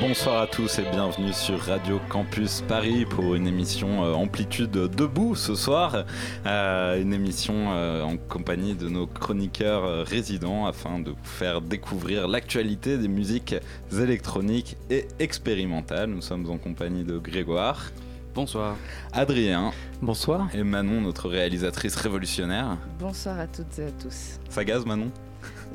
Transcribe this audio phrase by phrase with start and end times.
[0.00, 5.34] Bonsoir à tous et bienvenue sur Radio Campus Paris pour une émission euh, Amplitude debout
[5.34, 6.04] ce soir.
[6.46, 12.28] Euh, une émission euh, en compagnie de nos chroniqueurs résidents afin de vous faire découvrir
[12.28, 13.54] l'actualité des musiques
[13.92, 16.08] électroniques et expérimentales.
[16.08, 17.90] Nous sommes en compagnie de Grégoire,
[18.34, 18.76] Bonsoir.
[19.12, 20.48] Adrien Bonsoir.
[20.54, 22.78] et Manon, notre réalisatrice révolutionnaire.
[22.98, 24.38] Bonsoir à toutes et à tous.
[24.48, 25.10] Ça gaze Manon?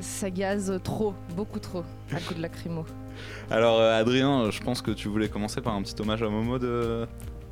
[0.00, 2.84] Ça gaze trop, beaucoup trop, à coup de lacrymo.
[3.50, 6.58] Alors euh, Adrien, je pense que tu voulais commencer par un petit hommage à Momo
[6.58, 7.06] de,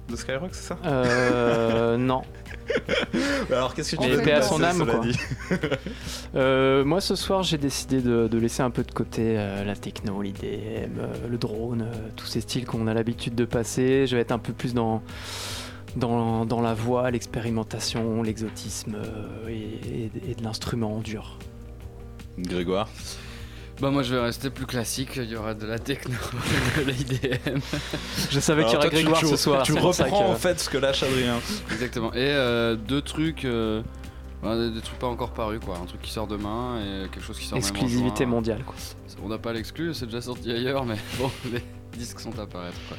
[0.09, 0.79] de Skyrock, c'est ça?
[0.85, 2.23] Euh, non.
[3.51, 5.01] Alors qu'est-ce que tu paix à son âme, quoi.
[5.01, 5.19] dit?
[6.37, 9.77] Euh, moi ce soir j'ai décidé de, de laisser un peu de côté euh, la
[9.77, 14.07] techno, l'IDM, euh, le drone, euh, tous ces styles qu'on a l'habitude de passer.
[14.09, 15.01] Je vais être un peu plus dans,
[15.95, 21.39] dans, dans la voix, l'expérimentation, l'exotisme euh, et, et- et de l'instrument dur.
[22.37, 22.89] Grégoire?
[23.81, 26.15] Bah moi je vais rester plus classique, il y aura de la techno,
[26.79, 27.59] de l'IDM.
[28.31, 29.63] Je savais qu'il y aurait Grégoire tu, ce soir.
[29.65, 31.37] Tu reprends que- en fait ce que lâche Adrien.
[31.73, 32.13] Exactement.
[32.15, 33.83] Et euh, deux trucs, euh,
[34.43, 35.77] bah, des, des trucs pas encore parus quoi.
[35.83, 38.63] Un truc qui sort demain et quelque chose qui sort même en Exclusivité mondiale.
[38.65, 38.77] Quoi.
[39.25, 41.63] On n'a pas l'exclu, c'est déjà sorti ailleurs, mais bon, les
[41.99, 42.97] disques sont à paraître quoi.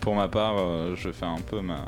[0.00, 1.86] Pour ma part, euh, je fais un peu ma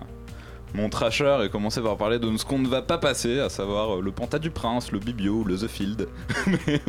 [0.75, 3.97] mon trasher et commencer par parler de ce qu'on ne va pas passer, à savoir
[3.98, 6.08] euh, le Panta du Prince, le Bibio, le The Field.
[6.47, 6.80] mais,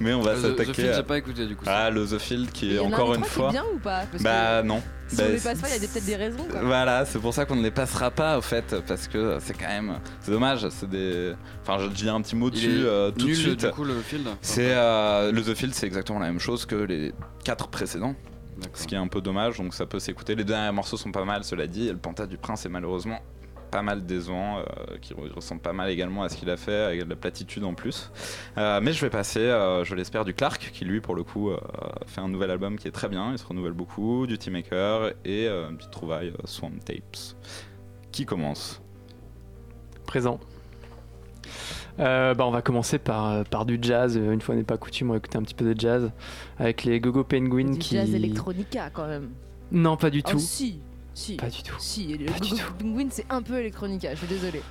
[0.00, 1.64] mais on va Euh, The- s'attaquer Field, à j'ai pas écouté du coup.
[1.66, 3.50] ah le The Field qui est encore une fois.
[3.50, 4.02] qui est bien ou pas?
[4.10, 4.80] Parce Bah non.
[5.08, 6.44] si Bah, on les passe pas, il y a des- peut-être des raisons.
[6.50, 6.60] Quoi.
[6.62, 9.66] Voilà, c'est pour ça qu'on ne les passera pas au fait, parce que c'est quand
[9.68, 11.32] même, c'est dommage, c'est des,
[11.62, 13.60] enfin je dis un petit mot Il dessus est euh, tout nul de suite.
[13.66, 14.26] du coup le Field.
[14.40, 17.12] C'est euh, le The Field, c'est exactement la même chose que les
[17.44, 18.14] quatre précédents.
[18.74, 20.34] Ce qui est un peu dommage, donc ça peut s'écouter.
[20.34, 23.20] Les derniers morceaux sont pas mal, cela dit, et le Panta du Prince est malheureusement
[23.70, 26.74] pas mal décevant, euh, qui re- ressemble pas mal également à ce qu'il a fait,
[26.74, 28.10] avec de la platitude en plus.
[28.58, 31.50] Euh, mais je vais passer, euh, je l'espère, du Clark, qui lui, pour le coup,
[31.50, 31.58] euh,
[32.06, 35.12] fait un nouvel album qui est très bien, il se renouvelle beaucoup, du Team Maker
[35.24, 37.34] et euh, une petite trouvaille, euh, Swamp Tapes.
[38.10, 38.82] Qui commence
[40.06, 40.38] Présent.
[42.00, 44.16] Euh, bah, on va commencer par, euh, par du jazz.
[44.16, 46.10] Euh, Une fois n'est pas coutume, on va écouter un petit peu de jazz
[46.58, 47.96] avec les Gogo Penguin Du qui.
[47.96, 49.30] jazz electronica quand même.
[49.70, 50.38] Non, pas du Oh tout.
[50.38, 50.80] si,
[51.14, 51.36] si.
[51.36, 51.74] Pas du tout.
[51.78, 52.74] Si, le Gogo tout.
[52.78, 54.62] Penguin c'est un peu electronica, je suis désolée.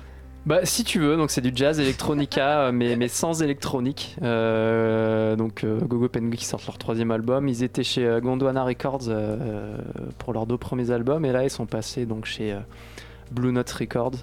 [0.44, 4.16] Bah, si tu veux, donc c'est du jazz electronica, mais, mais sans électronique.
[4.22, 7.46] Euh, donc euh, Gogo Penguin qui sortent leur troisième album.
[7.48, 9.76] Ils étaient chez Gondwana Records euh,
[10.18, 12.56] pour leurs deux premiers albums, et là ils sont passés donc chez
[13.30, 14.16] Blue Note Records.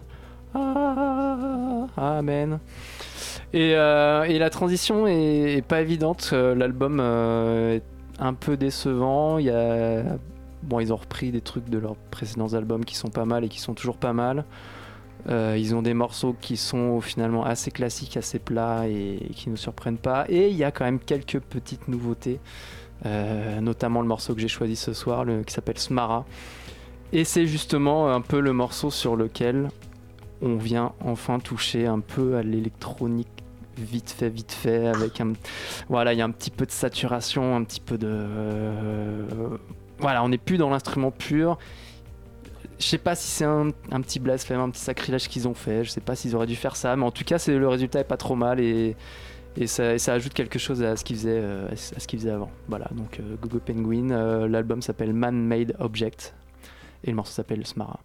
[0.53, 2.59] Ah, amen.
[3.53, 6.31] Et, euh, et la transition est, pas évidente.
[6.33, 7.83] Euh, L'album euh, est
[8.19, 9.37] un peu décevant.
[9.37, 10.03] Il y a
[10.63, 13.49] bon, ils ont repris des trucs de leurs précédents albums qui sont pas mal et
[13.49, 14.45] qui sont toujours pas mal.
[15.27, 19.97] Ils ont des morceaux qui sont finalement assez classiques, assez plats et, qui ne surprennent
[19.97, 20.25] pas.
[20.29, 22.39] Et il y a quand même quelques petites nouveautés,
[23.61, 26.25] notamment le morceau que j'ai choisi ce soir, qui s'appelle Smara.
[27.11, 29.69] Et c'est justement un peu le morceau sur lequel
[30.41, 33.27] on vient enfin toucher un peu à l'électronique
[33.77, 35.33] vite fait, vite fait, avec un...
[35.87, 38.07] Voilà, il y a un petit peu de saturation, un petit peu de...
[38.09, 39.57] euh,
[39.99, 41.57] Voilà, on n'est plus dans l'instrument pur.
[42.79, 45.83] Je sais pas si c'est un, petit blasphème, un petit sacrilège qu'ils ont fait.
[45.83, 48.05] Je sais pas s'ils auraient dû faire ça, mais en tout cas, le résultat est
[48.05, 48.95] pas trop mal et,
[49.65, 52.51] ça, ajoute quelque chose à ce qu'ils faisaient, euh, avant.
[52.69, 54.47] Voilà, donc euh, Gogo Penguin.
[54.47, 56.33] L'album s'appelle Man Made Object
[57.03, 57.99] et le morceau s'appelle Smara.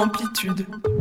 [0.00, 0.99] Amplitude.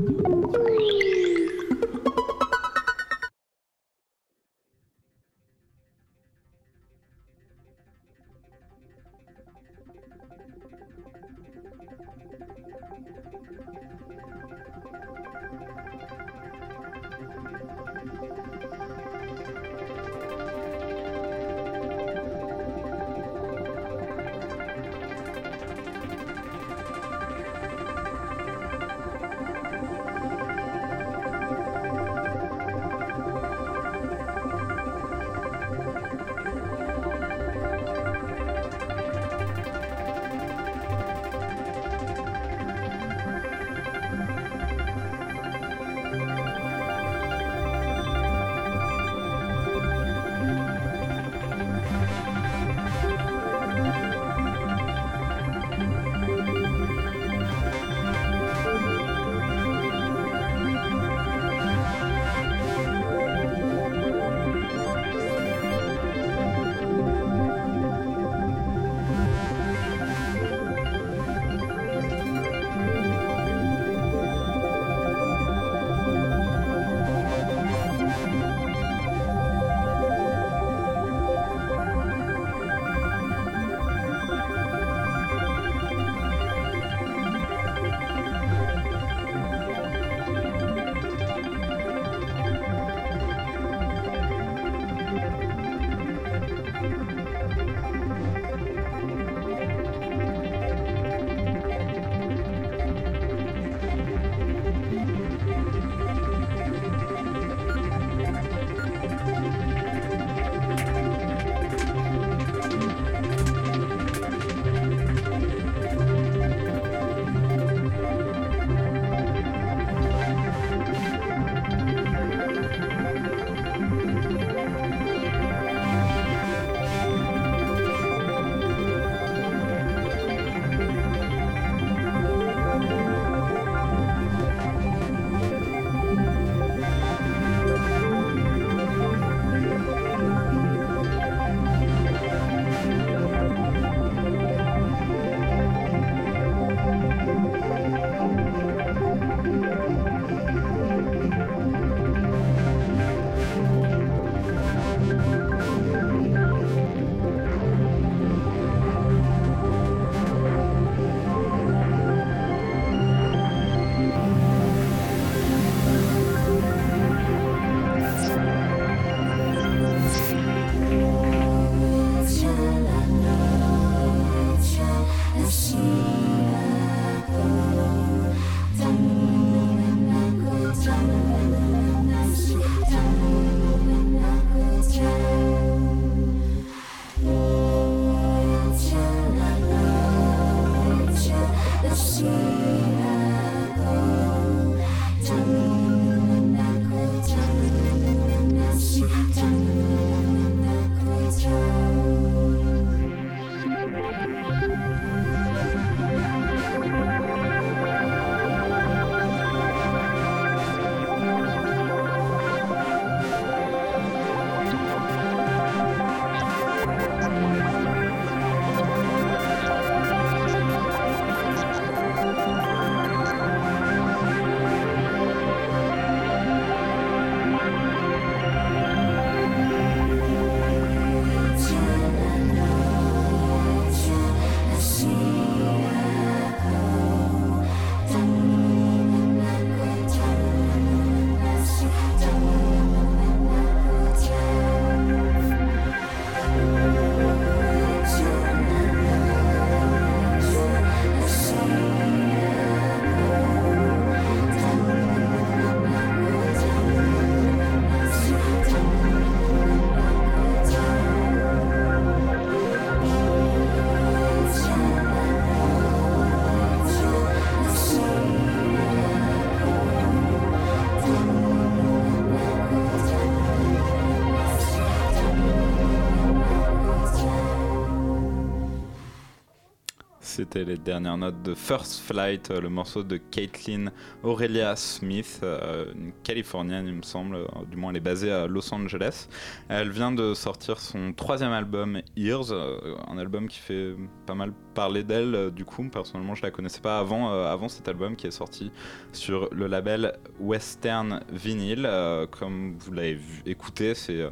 [280.40, 283.92] C'était les dernières notes de First Flight, euh, le morceau de Caitlin
[284.24, 288.48] Aurelia Smith, euh, une californienne, il me semble, euh, du moins elle est basée à
[288.48, 289.28] Los Angeles.
[289.68, 295.04] Elle vient de sortir son troisième album, Ears, un album qui fait pas mal parler
[295.04, 298.72] d'elle, du coup, personnellement je la connaissais pas avant, avant cet album qui est sorti
[299.12, 301.86] sur le label Western Vinyl.
[302.32, 304.24] Comme vous l'avez écouté, c'est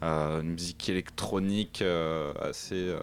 [0.00, 1.82] une musique électronique
[2.40, 2.94] assez.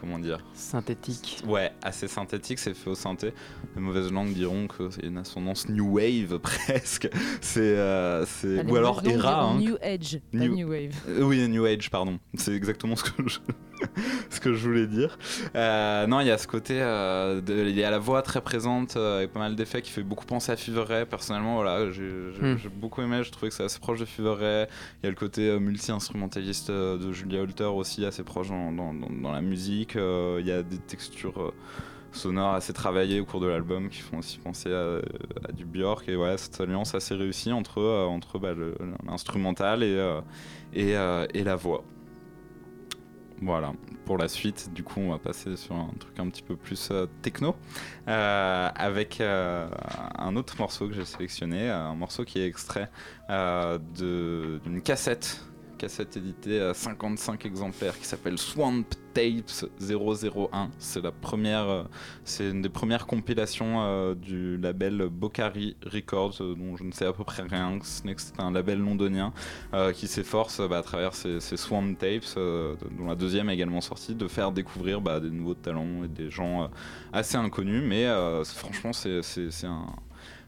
[0.00, 1.42] Comment dire Synthétique.
[1.46, 3.32] Ouais, assez synthétique, c'est fait au synthé.
[3.74, 7.08] Les mauvaises langues diront que c'est une assonance new wave presque.
[7.40, 9.42] C'est, euh, c'est- Ah, ou alors era.
[9.44, 9.58] hein.
[9.58, 9.76] New
[10.32, 10.94] New- New Wave.
[11.08, 12.18] Euh, oui, new age, pardon.
[12.34, 13.38] C'est exactement ce que je,
[14.30, 15.18] ce que je voulais dire.
[15.54, 18.40] Euh, non, il y a ce côté, euh, de- il y a la voix très
[18.40, 21.04] présente euh, avec pas mal d'effets qui fait beaucoup penser à Fever Ray.
[21.06, 22.56] Personnellement, voilà, j'ai, Hmm.
[22.58, 23.22] j'ai beaucoup aimé.
[23.24, 24.66] Je trouvais que c'est assez proche de Fever Ray.
[25.02, 28.72] Il y a le côté euh, multi-instrumentaliste euh, de Julia Holter aussi, assez proche dans,
[28.72, 29.96] dans- dans- dans la musique.
[29.96, 31.50] Euh, Il y a des textures euh,
[32.12, 34.98] sonores assez travaillées au cours de l'album qui font aussi penser à,
[35.48, 36.08] à du Björk.
[36.08, 38.54] Et ouais, cette alliance assez réussie entre, euh, entre bah,
[39.06, 40.20] l'instrumental et, euh,
[40.72, 41.84] et, euh, et la voix.
[43.40, 43.72] Voilà,
[44.04, 46.88] pour la suite, du coup, on va passer sur un truc un petit peu plus
[46.90, 47.54] euh, techno,
[48.08, 49.68] euh, avec euh,
[50.16, 52.90] un autre morceau que j'ai sélectionné, un morceau qui est extrait
[53.28, 55.44] d'une cassette,
[55.78, 60.70] cassette éditée à 55 exemplaires, qui s'appelle Swamp Tapes 001.
[60.78, 61.84] C'est la première, euh,
[62.24, 67.06] c'est une des premières compilations euh, du label Bocari Records, euh, dont je ne sais
[67.06, 69.32] à peu près rien, ce n'est que c'est un label londonien
[69.94, 74.26] qui s'efforce bah, à travers ces, Swamp Tapes, dont la deuxième est également sortie, de
[74.26, 76.68] faire découvrir bah, des nouveaux talents et des gens
[77.12, 77.82] assez inconnus.
[77.86, 78.06] Mais
[78.44, 79.86] franchement, c'est un.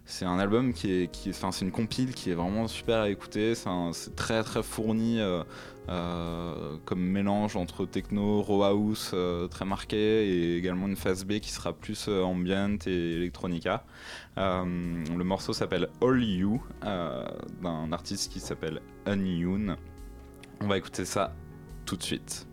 [0.04, 3.10] C'est un album qui est, qui enfin c'est une compile qui est vraiment super à
[3.10, 3.54] écouter.
[3.54, 5.44] C'est très très fourni euh,
[5.88, 11.38] euh, comme mélange entre techno, raw house euh, très marqué et également une phase B
[11.38, 13.84] qui sera plus ambient et electronica.
[14.36, 19.76] Le morceau s'appelle All You d'un artiste qui s'appelle Unyun.
[20.60, 21.34] On va écouter ça
[21.86, 22.49] tout de suite.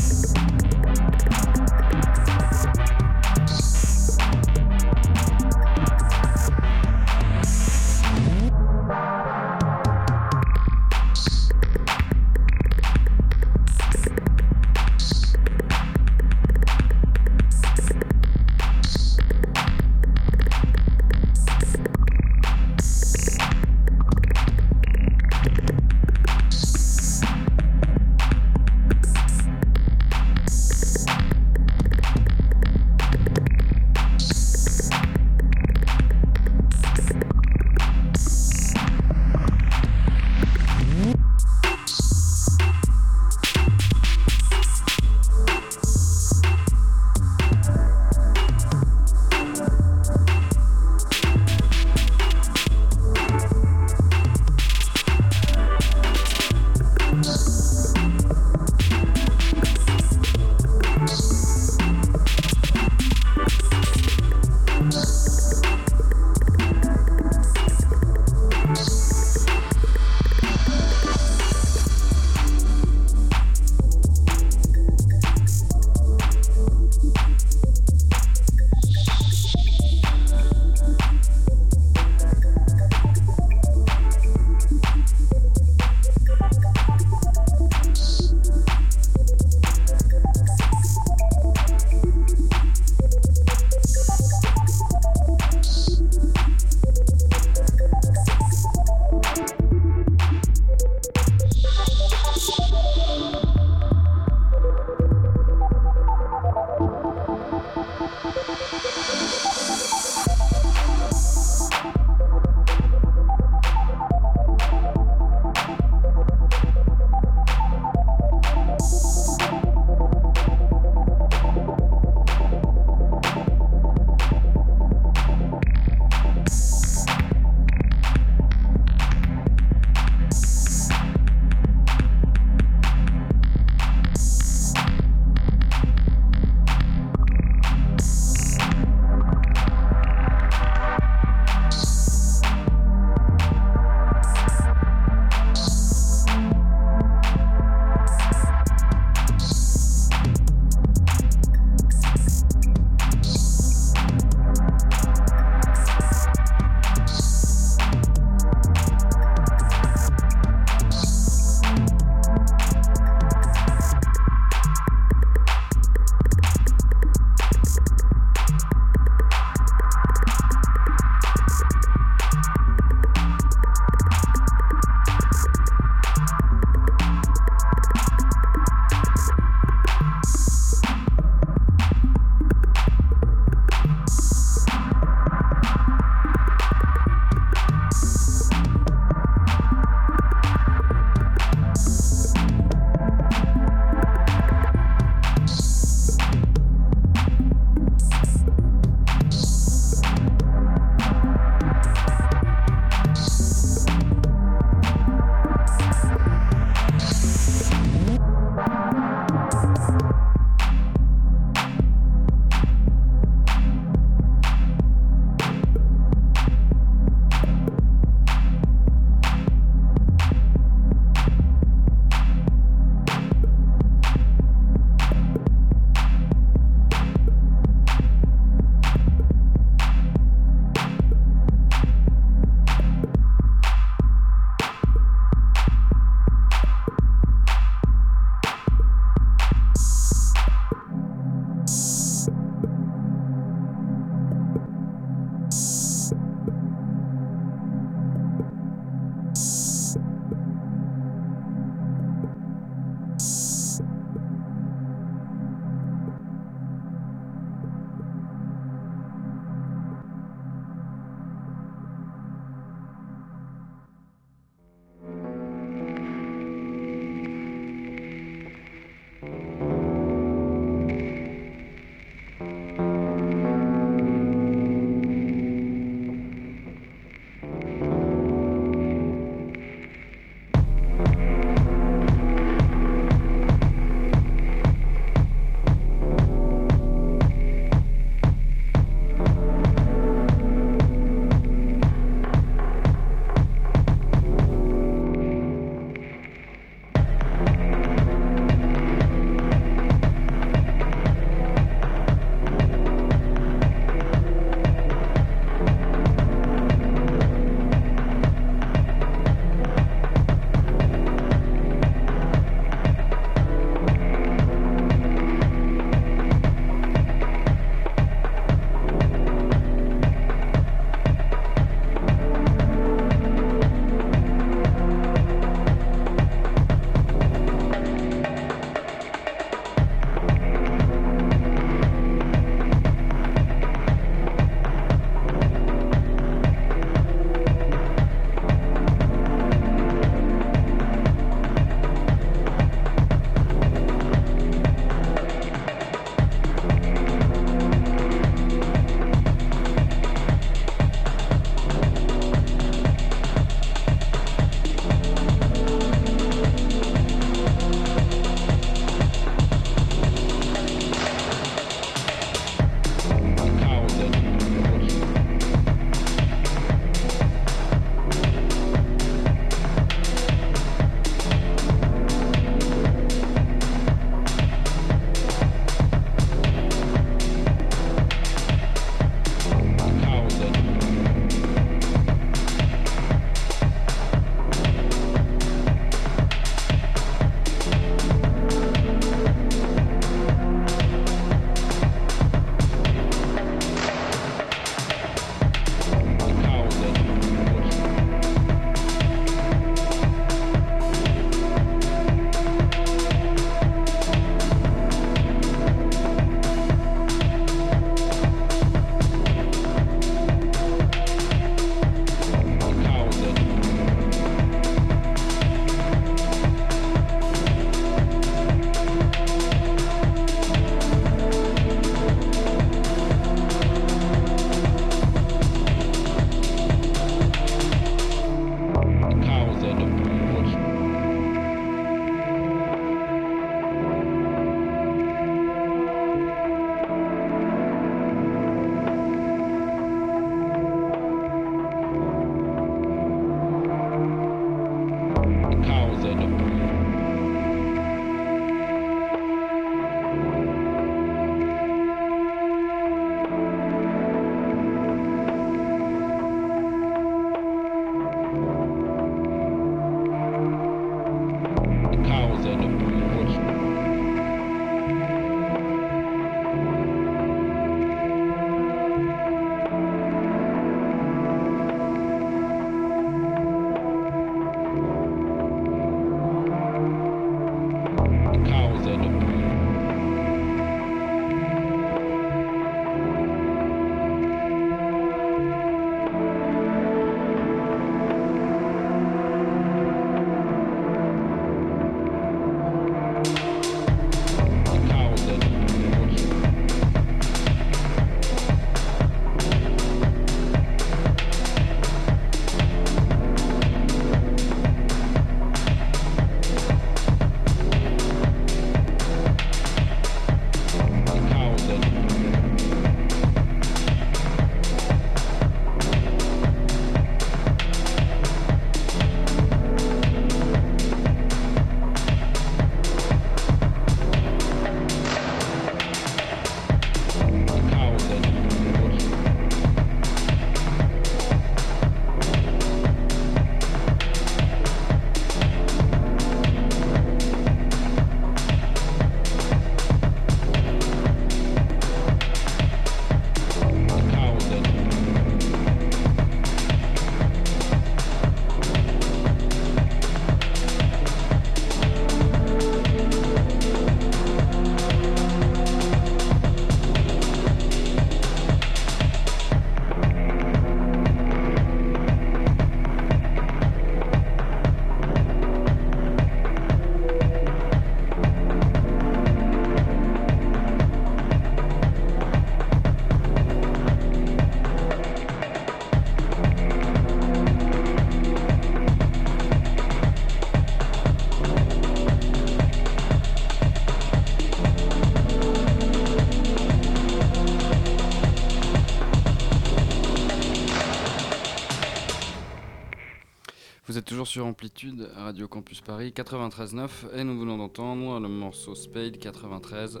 [594.28, 600.00] Sur Amplitude, Radio Campus Paris 93.9 et nous venons d'entendre le morceau Spade 93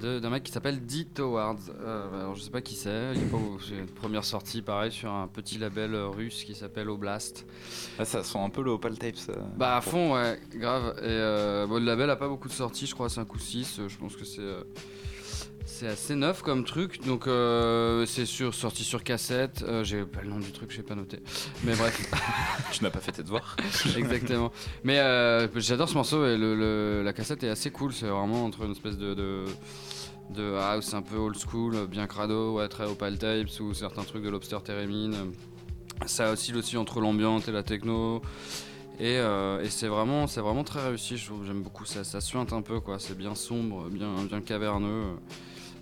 [0.00, 1.04] de- d'un mec qui s'appelle D.
[1.14, 1.58] Towards.
[1.80, 5.58] Euh, alors je sais pas qui c'est, c'est une première sortie pareil sur un petit
[5.58, 7.46] label euh, russe qui s'appelle Oblast.
[7.98, 9.34] Ah, ça sent un peu le Opal Tape, ça.
[9.58, 10.94] Bah à fond ouais, grave.
[10.98, 13.80] Et euh, bon, le label a pas beaucoup de sorties, je crois 5 ou 6,
[13.86, 14.40] je pense que c'est...
[14.40, 14.64] euh,
[15.82, 19.64] c'est assez neuf comme truc, donc euh, c'est sur, sorti sur cassette.
[19.66, 21.18] Euh, j'ai pas le nom du truc, j'ai pas noté.
[21.64, 22.08] Mais bref,
[22.72, 23.56] Tu n'as pas fait tes devoirs
[23.96, 24.52] Exactement.
[24.84, 27.92] Mais euh, j'adore ce morceau et le, le- la cassette est assez cool.
[27.92, 29.44] C'est vraiment entre une espèce de, de,
[30.30, 34.22] de house un peu old school, bien crado, ouais, très Opal Tapes ou certains trucs
[34.22, 35.10] de Lobster Theremin.
[36.06, 38.22] Ça oscille aussi entre l'ambiance et la techno.
[39.00, 41.16] Et, euh, et c'est vraiment, c'est vraiment très réussi.
[41.16, 42.04] Je trouve, j'aime beaucoup ça.
[42.04, 43.00] Ça suinte un peu, quoi.
[43.00, 45.16] C'est bien sombre, bien, bien caverneux.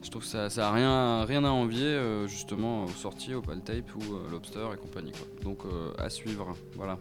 [0.02, 3.94] Je trouve que ça, ça a rien, à envier euh, justement aux sorties, Opal Tape
[3.96, 5.12] ou euh, Lobster et compagnie.
[5.12, 5.26] Quoi.
[5.42, 6.54] Donc euh, à suivre.
[6.74, 6.98] Voilà.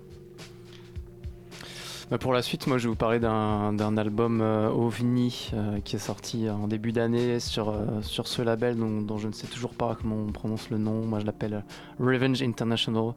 [2.11, 5.51] Bah, pour la suite, moi je vais vous parler d'un album OVNI
[5.85, 9.75] qui est sorti en début d'année sur, sur ce label dont, je ne sais toujours
[9.75, 11.05] pas comment on prononce le nom.
[11.05, 11.63] Moi je l'appelle
[11.99, 13.13] Revenge International,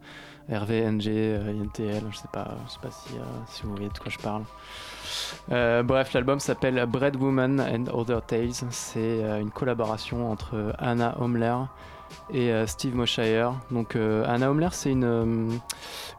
[0.51, 2.91] RVNG, INTL, je sais pas, je sais pas
[3.49, 4.45] si vous voyez de quoi je parle.
[5.51, 8.53] Euh, bref, l'album s'appelle Bread Woman and Other Tales.
[8.71, 11.57] C'est euh, une collaboration entre Anna Homler
[12.31, 13.55] et euh, Steve Moshire.
[13.71, 15.49] Donc euh, Anna Homler, c'est une, euh,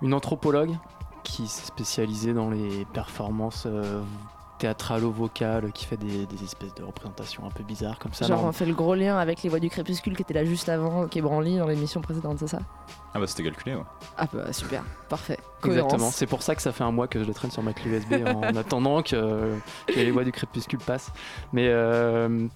[0.01, 0.75] une anthropologue
[1.23, 4.01] qui s'est spécialisée dans les performances euh,
[4.59, 8.25] théâtralo-vocales, qui fait des, des espèces de représentations un peu bizarres comme ça.
[8.25, 10.69] Genre, on fait le gros lien avec les voix du crépuscule qui était là juste
[10.69, 12.59] avant, qui est branly dans l'émission précédente, c'est ça?
[13.15, 13.83] Ah bah c'était calculé, ouais.
[14.17, 15.37] Ah bah super, parfait.
[15.65, 17.71] Exactement, c'est pour ça que ça fait un mois que je le traîne sur ma
[17.73, 19.53] clé USB en attendant que,
[19.87, 21.11] que les voix du crépuscule passent.
[21.53, 22.47] Mais euh,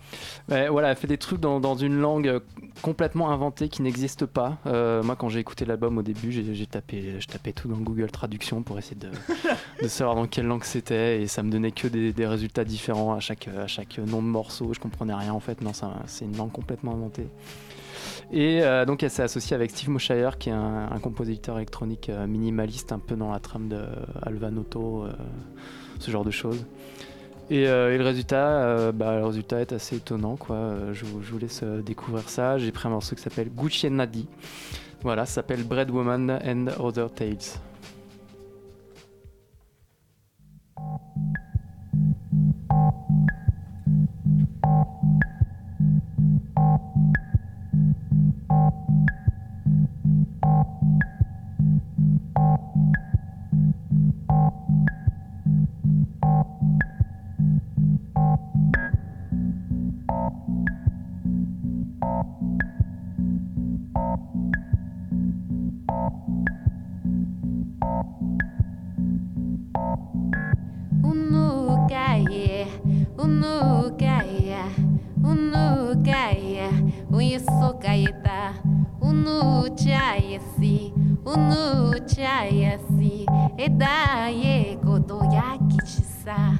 [0.49, 2.41] ouais, voilà, elle fait des trucs dans, dans une langue
[2.81, 4.57] complètement inventée qui n'existe pas.
[4.65, 7.77] Euh, moi, quand j'ai écouté l'album au début, j'ai j'ai tapé, je tapais tout dans
[7.77, 9.09] Google Traduction pour essayer de,
[9.83, 13.13] de savoir dans quelle langue c'était et ça me donnait que des, des résultats différents
[13.13, 14.73] à chaque, à chaque nom de morceau.
[14.73, 15.61] Je comprenais rien en fait.
[15.61, 17.27] Non, ça- c'est une langue complètement inventée.
[18.31, 22.27] Et euh, donc elle s'est associée avec Steve Moshire, qui est un, compositeur électronique euh,
[22.27, 23.81] minimaliste, un peu dans la trame de
[24.21, 25.13] Alvan Otto, euh,
[25.99, 26.65] ce genre de choses.
[27.49, 30.37] Et, le résultat, bah, le résultat est assez étonnant,
[30.91, 32.57] Je, vous- laisse découvrir ça.
[32.57, 34.27] J'ai pris un morceau qui s'appelle Gucci Nadi.
[35.01, 37.37] Voilà, ça s'appelle Bread Woman and Other Tales.
[73.27, 74.63] unugaia,
[75.23, 76.69] unugaia,
[77.95, 78.09] e
[79.01, 80.93] unutiaiasi,
[81.25, 83.25] unutiaiasi,
[83.57, 86.59] do kodoyakitisa.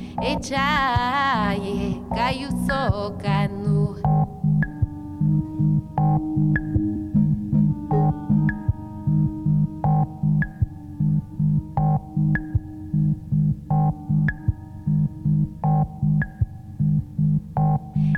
[0.19, 3.81] etxaie gaiuzokan du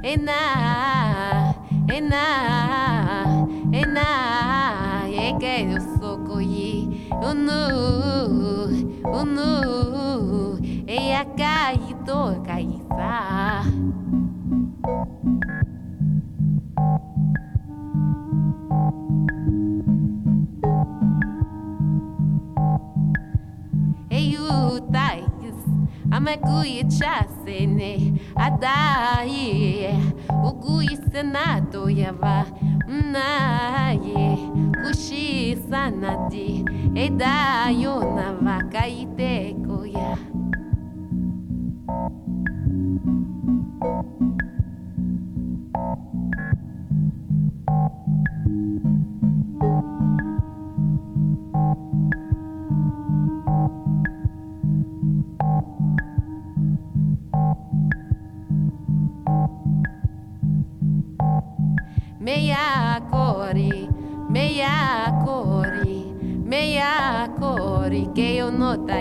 [0.04, 1.56] Ena,
[1.90, 2.26] ena,
[3.72, 4.08] ena,
[5.26, 5.93] ege duzu
[26.24, 26.86] Намекує
[27.46, 29.96] сини, а дає,
[30.30, 32.46] угує сенату ява,
[32.88, 34.38] мнає,
[34.86, 36.66] куші санаді,
[36.98, 40.18] ей даю навакаїтекуя.
[62.54, 63.90] meia cori,
[64.30, 66.14] meia cori,
[66.46, 68.94] meia cori, que eu nota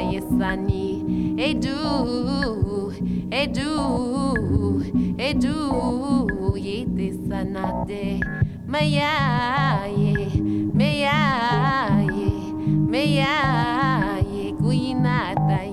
[0.57, 1.37] ni.
[1.37, 2.93] Edu,
[3.31, 4.83] edu,
[5.19, 8.21] edu, yete sanate.
[8.67, 9.85] Meia,
[10.73, 11.21] meia,
[12.89, 13.37] meia,
[14.59, 15.72] kuinata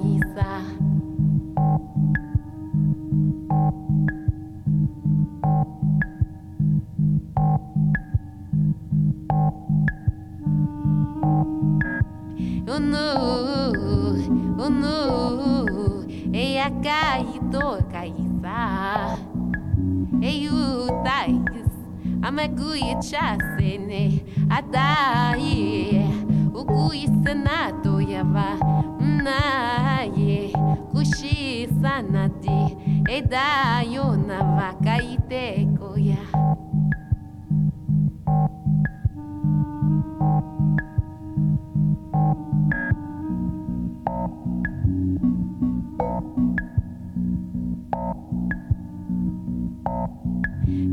[12.89, 13.71] no,
[14.57, 19.17] oh no, ei a caído caíza,
[20.21, 21.71] ei o tais,
[22.21, 26.03] amagui chasene, adai,
[26.53, 28.57] o cui senato yava,
[28.99, 30.51] naie,
[30.91, 32.77] kushi sanadi,
[33.07, 36.17] e da yo nava kaite koya.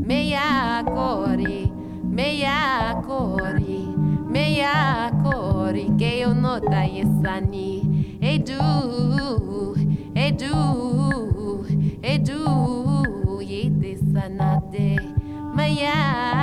[0.07, 1.69] meia cori,
[2.01, 3.93] meia cori,
[4.29, 9.75] meia cori, que eu nota esani, edu,
[10.15, 11.65] edu,
[12.01, 14.95] edu, e desanade,
[15.53, 16.36] meia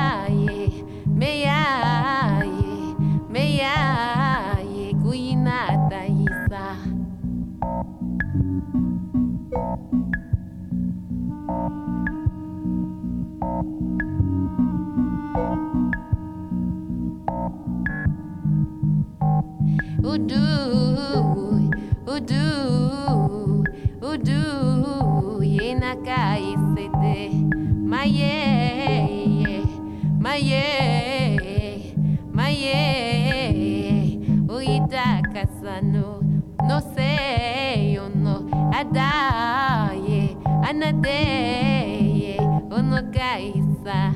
[41.04, 42.38] で
[42.70, 43.52] お腹い
[43.84, 44.14] さ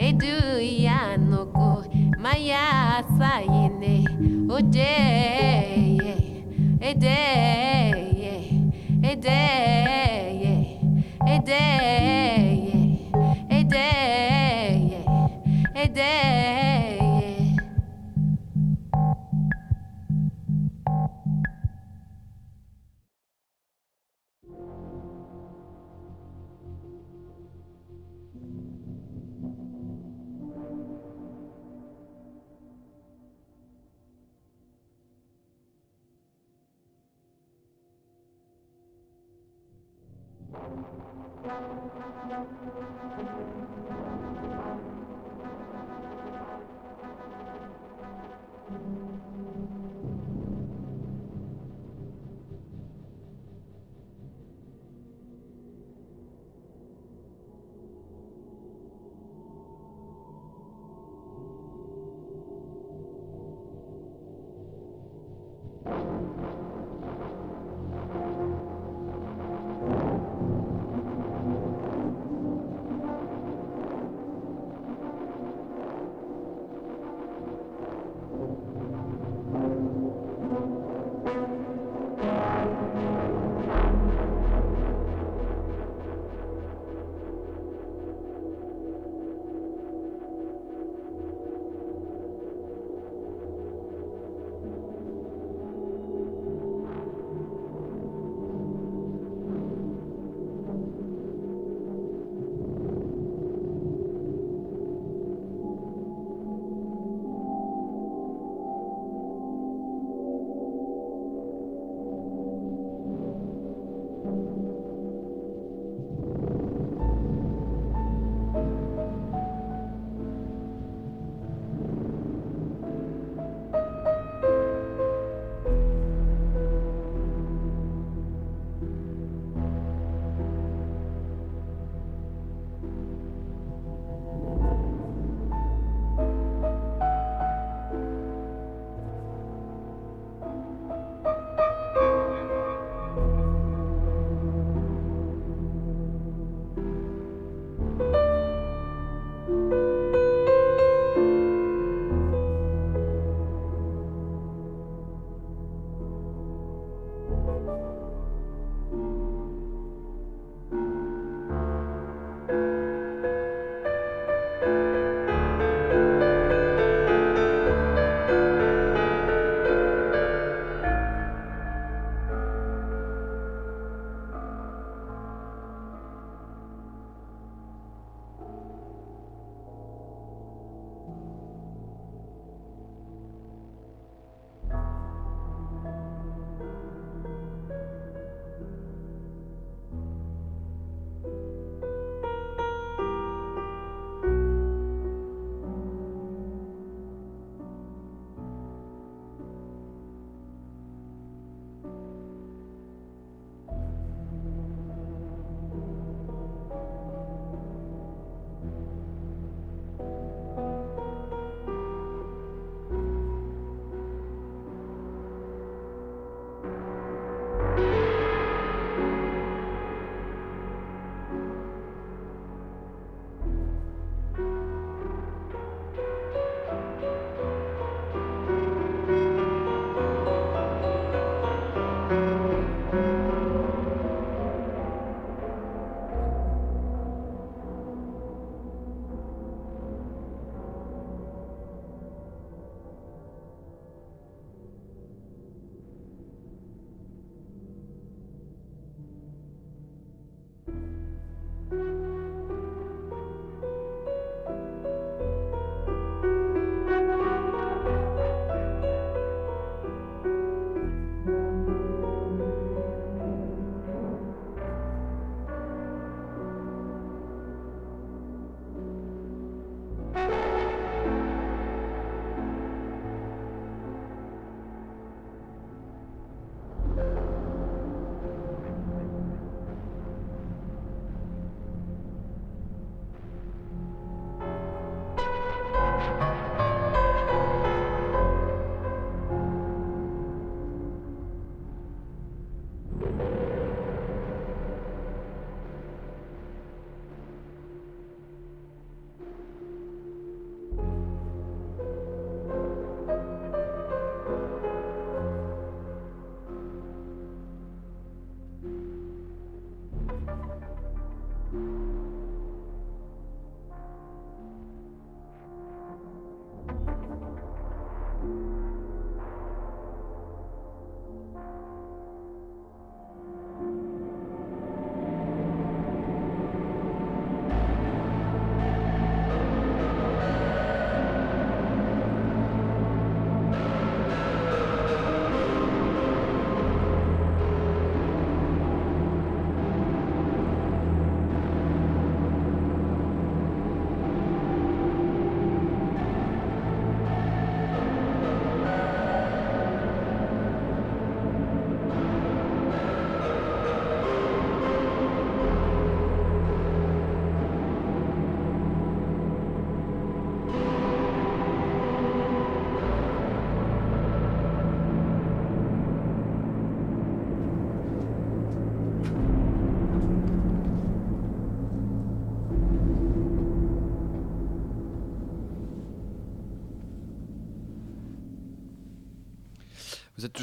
[0.00, 1.84] えるやのこ
[2.18, 4.04] まやさいね
[4.50, 5.96] おじえ
[6.80, 7.08] でえで
[9.02, 9.30] えで
[11.26, 12.03] えで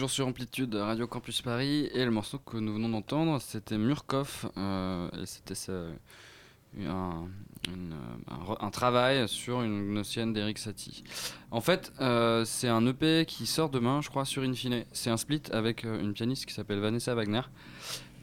[0.01, 4.47] toujours sur Amplitude Radio Campus Paris et le morceau que nous venons d'entendre c'était Murkoff
[4.57, 5.53] euh, et c'était
[6.87, 7.27] un,
[8.59, 11.03] un travail sur une gnossienne d'Eric Satie.
[11.51, 14.85] En fait, euh, c'est un EP qui sort demain, je crois, sur Infine.
[14.91, 17.41] C'est un split avec euh, une pianiste qui s'appelle Vanessa Wagner.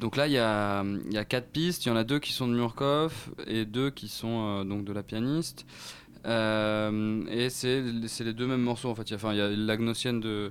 [0.01, 1.87] Donc là, il y a, y a quatre pistes.
[1.87, 4.93] Il y en a deux qui sont de Murkoff et deux qui sont donc de
[4.93, 5.64] la pianiste.
[6.24, 9.12] Et c'est les deux mêmes morceaux en fait.
[9.12, 10.51] Enfin, il y a la gnossienne de,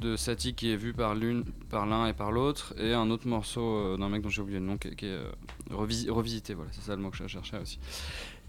[0.00, 3.26] de Satie qui est vue par l'une, par l'un et par l'autre, et un autre
[3.26, 5.30] morceau euh, d'un mec dont j'ai oublié le nom qui, est- euh,
[5.70, 6.54] revisi- revisité.
[6.54, 7.78] Voilà, c'est ça le mot que je cherchais aussi.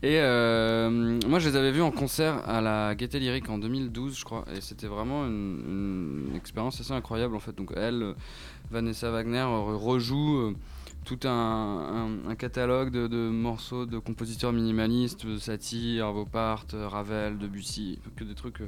[0.01, 4.17] Et euh, moi, je les avais vus en concert à la Gaieté Lyrique en 2012,
[4.17, 7.53] je crois, et c'était vraiment une, expérience assez incroyable en fait.
[7.55, 8.13] Donc elle,
[8.71, 10.55] Vanessa Wagner rejoue
[11.03, 18.23] tout un, catalogue de, de morceaux de compositeurs minimalistes, Satie, Arvo Part, Ravel, Debussy, que
[18.23, 18.61] des trucs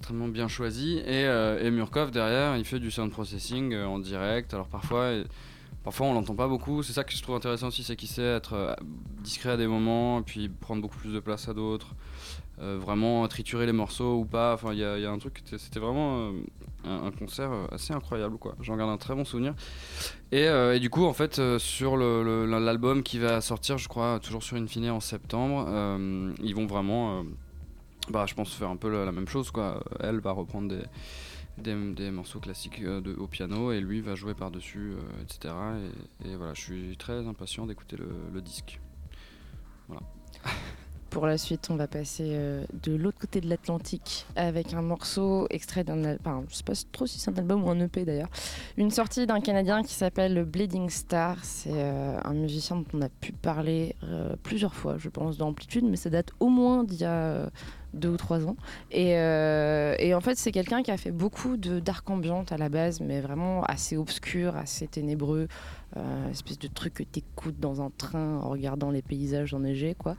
[0.00, 0.98] extrêmement bien choisis.
[1.00, 4.54] Et, euh, et Murkoff derrière, il fait du sound processing euh, en direct.
[4.54, 5.24] Alors parfois, euh,
[5.84, 6.82] parfois on l'entend pas beaucoup.
[6.82, 8.74] C'est ça que je trouve intéressant aussi, c'est qu'il sait être euh,
[9.22, 11.94] discret à des moments, puis prendre beaucoup plus de place à d'autres.
[12.62, 14.52] Vraiment triturer les morceaux ou pas.
[14.52, 16.30] Enfin, il y, y a un truc, c'était- vraiment
[16.84, 18.54] un, concert assez incroyable, quoi.
[18.60, 19.54] J'en garde un très bon souvenir.
[20.30, 24.90] Et, du coup, en fait, sur l'album qui va sortir, je crois, toujours sur Infine
[24.90, 25.70] en septembre,
[26.42, 27.24] ils vont vraiment,
[28.10, 29.82] bah, je pense, faire un peu la, même chose, quoi.
[30.00, 30.82] Elle va reprendre des,
[31.60, 35.54] des, morceaux classiques euh, au piano et lui va jouer par-dessus, euh, etc.
[36.24, 38.80] Et, voilà, je suis très impatient d'écouter le, disque.
[41.10, 45.48] Pour la suite, on va passer euh, de l'autre côté de l'Atlantique avec un morceau
[45.50, 46.46] extrait d'un album.
[46.48, 48.30] Je sais pas trop si c'est un album ou un EP d'ailleurs.
[48.76, 51.44] Une sortie d'un Canadien qui s'appelle Bleeding Star.
[51.44, 53.96] C'est un musicien dont on a pu parler
[54.44, 57.50] plusieurs fois, je pense, dans Amplitude, mais ça date au moins d'il y a
[57.94, 58.56] deux ou trois ans.
[58.90, 62.56] Et, euh, et en fait, c'est quelqu'un qui a fait beaucoup de dark ambiante à
[62.56, 65.48] la base, mais vraiment assez obscur, assez ténébreux.
[65.96, 70.14] Euh, espèce de truc que t'écoutes dans un train en regardant les paysages enneigés, quoi.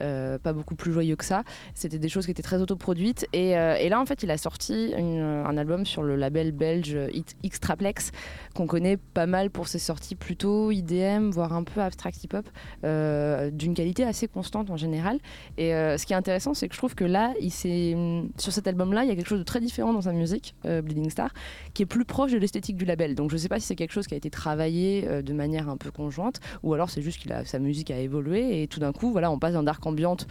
[0.00, 1.42] Euh, pas beaucoup plus joyeux que ça.
[1.74, 3.26] C'était des choses qui étaient très autoproduites.
[3.34, 6.96] Et, euh, et là, en fait, il a sorti un album sur le label belge
[7.44, 8.12] Xtraplex,
[8.54, 12.48] qu'on connaît pas mal pour ses sorties plutôt IDM, voire un peu abstract hip-hop,
[12.82, 15.18] d'une qualité assez constante en général.
[15.58, 19.04] Et ce qui est intéressant, c'est que je trouve que là, il sur cet album-là,
[19.04, 21.32] il y a quelque chose de très différent dans sa musique, Bleeding Star,
[21.74, 23.14] qui est plus proche de l'esthétique du label.
[23.14, 25.68] Donc je sais pas si c'est quelque chose qui a été travaillé euh, de manière
[25.68, 28.92] un peu conjointe, ou alors c'est juste que sa musique a évolué et tout d'un
[28.92, 30.26] coup, voilà, on passe d'un dark ambiante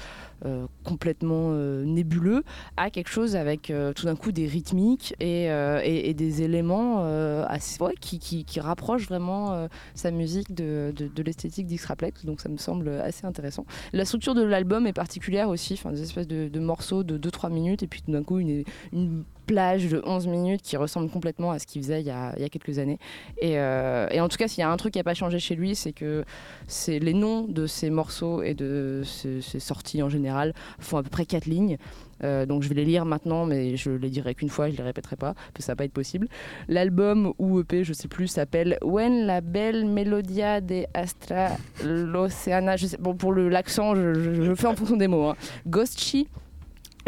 [0.45, 2.43] euh, complètement euh, nébuleux
[2.77, 5.45] à quelque chose avec tout d'un coup des rythmiques et,
[5.83, 7.03] et- des éléments
[7.45, 12.25] assez, ouais, qui, qui, qui rapprochent vraiment sa musique de, de, l'esthétique d'Xtraplex.
[12.25, 13.65] Donc ça me semble assez intéressant.
[13.93, 17.83] La structure de l'album est particulière aussi, enfin, des espèces de, morceaux de 2-3 minutes
[17.83, 18.63] et puis tout d'un coup une
[19.49, 22.41] plage de 11 minutes qui ressemble complètement à ce qu'il faisait il y, a, il
[22.43, 22.99] y a quelques années.
[23.41, 25.39] Et, euh, et en tout cas, s'il y a un truc qui n'a pas changé
[25.39, 26.23] chez lui, c'est que
[26.67, 31.09] c'est les noms de ses morceaux et de ses, sorties en général font à peu
[31.09, 31.77] près 4 lignes.
[32.23, 34.83] Euh, donc je vais les lire maintenant, mais je les dirai qu'une fois, je les
[34.83, 36.27] répéterai pas, parce que ça va pas être possible.
[36.67, 41.47] L'album ou EP, je sais plus, s'appelle When la belle melodia de Astra
[41.83, 42.75] l'Oceana.
[42.99, 45.29] Bon, pour l'accent, je, je- fais en fonction des mots.
[45.29, 45.35] Hein.
[45.65, 46.27] Ghostchi.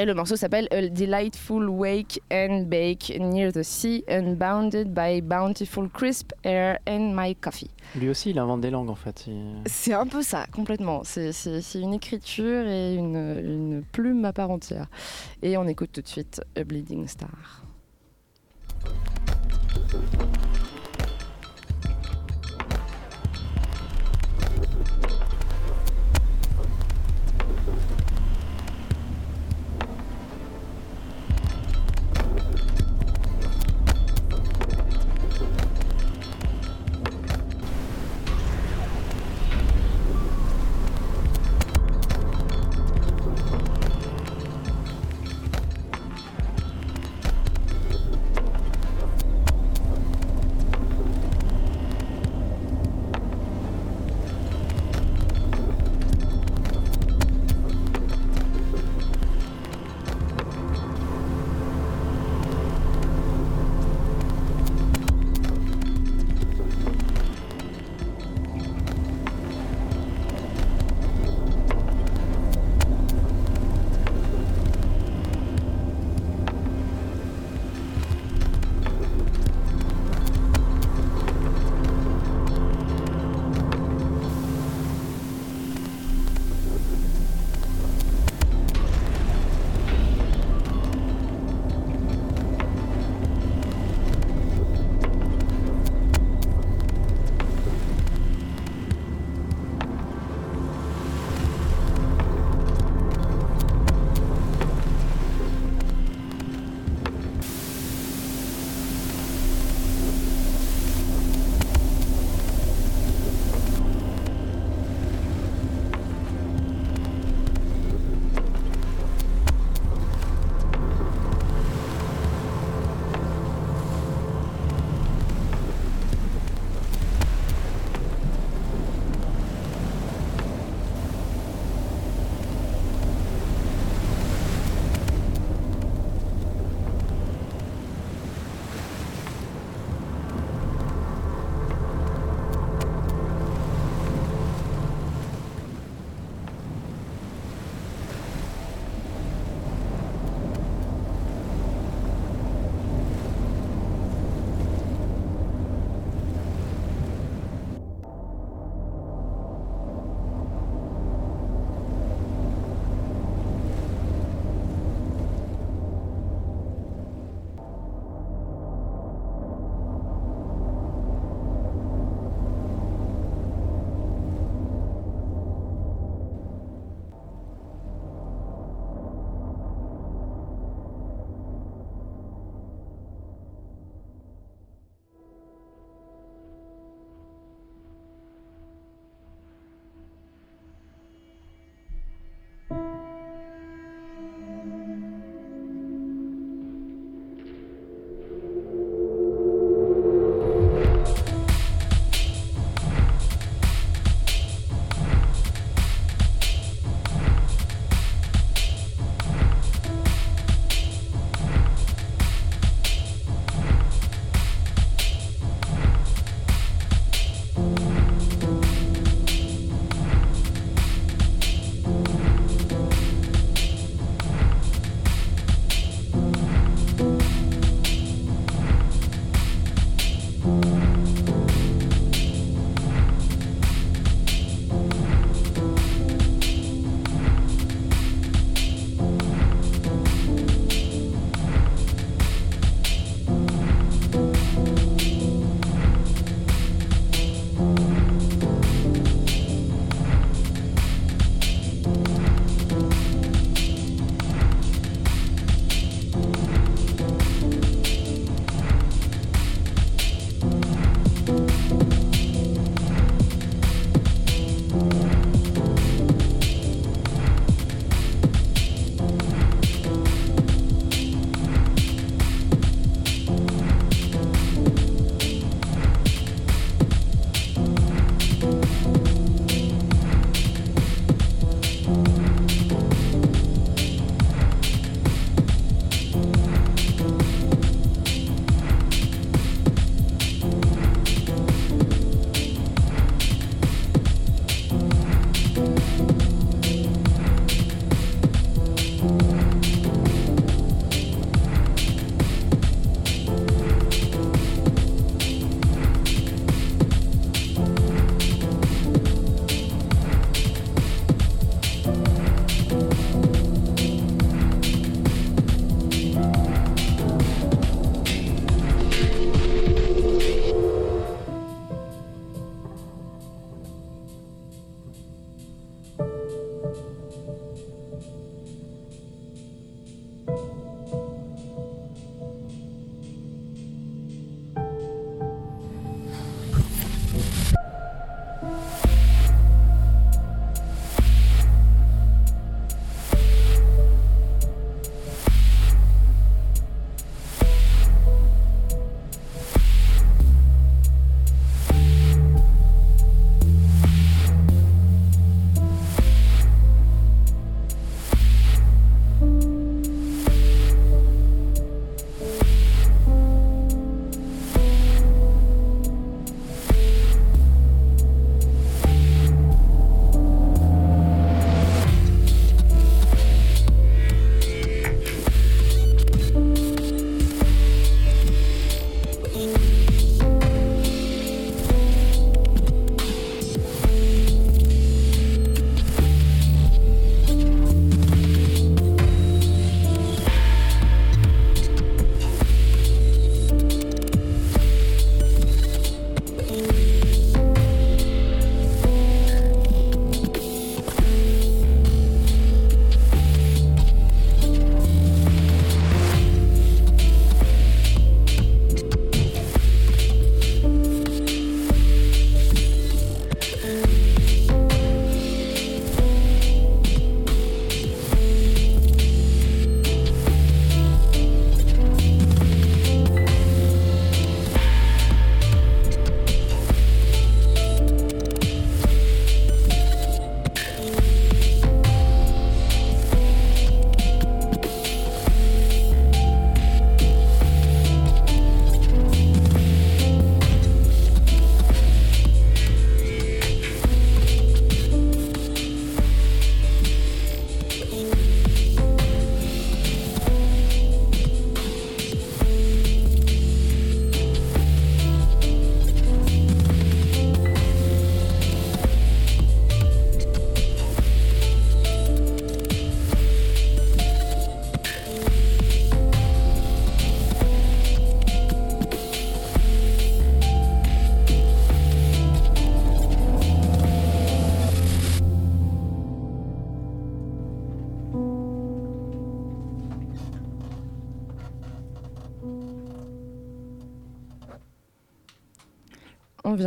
[0.01, 5.89] Et le morceau s'appelle A Delightful Wake and Bake Near the Sea, Unbounded by Bountiful
[5.89, 7.69] Crisp Air and My Coffee.
[7.95, 9.25] Lui aussi, il invente des langues en fait.
[9.27, 11.03] Il- C'est un peu ça, complètement.
[11.03, 11.29] C'est-
[11.75, 14.87] une écriture et une, une plume à part entière.
[15.43, 17.63] Et on écoute tout de suite A Bleeding Star.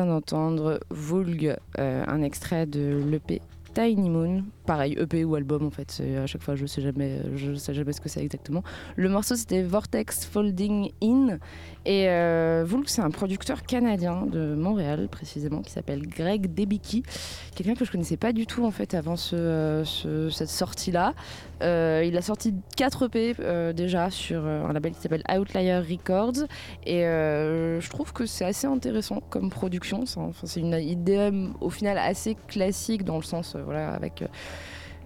[0.07, 3.41] D'entendre Vulgue, euh, un extrait de l'EP
[3.75, 4.45] Tiny Moon.
[4.67, 7.93] Pareil, EP ou album en fait, à chaque fois je sais jamais, je sais jamais
[7.93, 8.63] ce que c'est exactement.
[8.97, 11.39] Le morceau c'était Vortex Folding In
[11.85, 17.03] et euh, Vulgue c'est un producteur canadien de Montréal précisément qui s'appelle Greg Debicki,
[17.57, 21.13] quelqu'un que je connaissais pas du tout en fait avant euh, ce- cette sortie là.
[21.61, 26.47] Il a sorti 4 EP euh, déjà sur euh, un label qui s'appelle Outlier Records
[26.85, 30.05] et euh, je trouve que c'est assez intéressant comme production.
[30.45, 31.31] C'est une idée
[31.61, 34.27] au final assez classique dans le sens, euh, voilà, avec euh,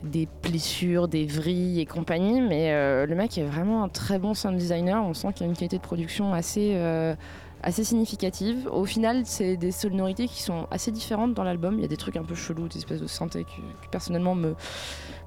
[0.02, 2.40] des plissures, des vrilles et compagnie.
[2.40, 5.02] Mais euh, le mec est vraiment un très bon sound designer.
[5.04, 7.14] On sent qu'il a une qualité de production assez, euh,
[7.62, 8.68] assez significative.
[8.70, 11.74] Au final, c'est des sonorités qui sont assez différentes dans l'album.
[11.78, 14.34] Il y a des trucs un peu chelous, des espèces de synthé qui, qui personnellement
[14.34, 14.54] me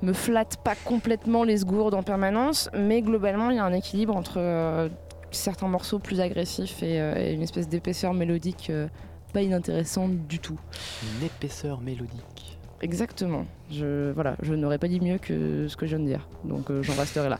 [0.01, 4.15] me flattent pas complètement les segourdes en permanence, mais globalement il y a un équilibre
[4.15, 4.89] entre euh,
[5.31, 8.87] certains morceaux plus agressifs et, euh, et une espèce d'épaisseur mélodique euh,
[9.33, 10.59] pas inintéressante du tout.
[11.03, 12.57] Une épaisseur mélodique.
[12.81, 13.45] Exactement.
[13.69, 16.71] Je, voilà, je n'aurais pas dit mieux que ce que je viens de dire, donc
[16.81, 17.39] j'en resterai là.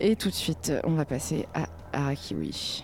[0.00, 2.82] Et tout de suite, on va passer à Arakiwi.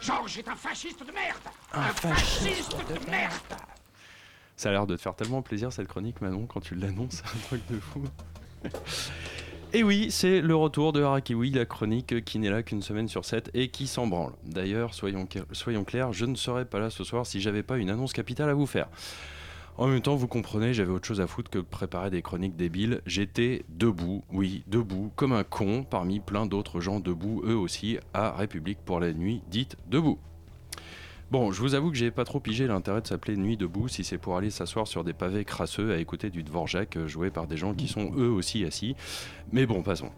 [0.00, 1.38] Georges est un fasciste de merde.
[1.72, 3.32] Un, fasciste, de merde.
[4.56, 7.38] Ça a l'air de te faire tellement plaisir cette chronique, Manon, quand tu l'annonces, un
[7.46, 8.04] truc de fou.
[9.74, 13.24] Et oui, c'est le retour de Harakiwi, la chronique qui n'est là qu'une semaine sur
[13.24, 14.34] 7 et qui s'en branle.
[14.44, 15.24] D'ailleurs, soyons,
[15.84, 18.54] clairs, je ne serais pas là ce soir si j'avais pas une annonce capitale à
[18.54, 18.88] vous faire.
[19.78, 23.00] En même temps, vous comprenez, j'avais autre chose à foutre que préparer des chroniques débiles.
[23.06, 28.32] J'étais debout, oui, debout, comme un con, parmi plein d'autres gens debout, eux aussi, à
[28.32, 30.18] République pour la nuit, dite debout.
[31.32, 34.04] Bon, je vous avoue que j'ai pas trop pigé l'intérêt de s'appeler Nuit debout si
[34.04, 37.46] c'est pour aller s'asseoir sur des pavés crasseux à écouter du Dvorak euh, joué par
[37.46, 38.96] des gens qui sont eux aussi assis.
[39.50, 40.10] Mais bon, passons.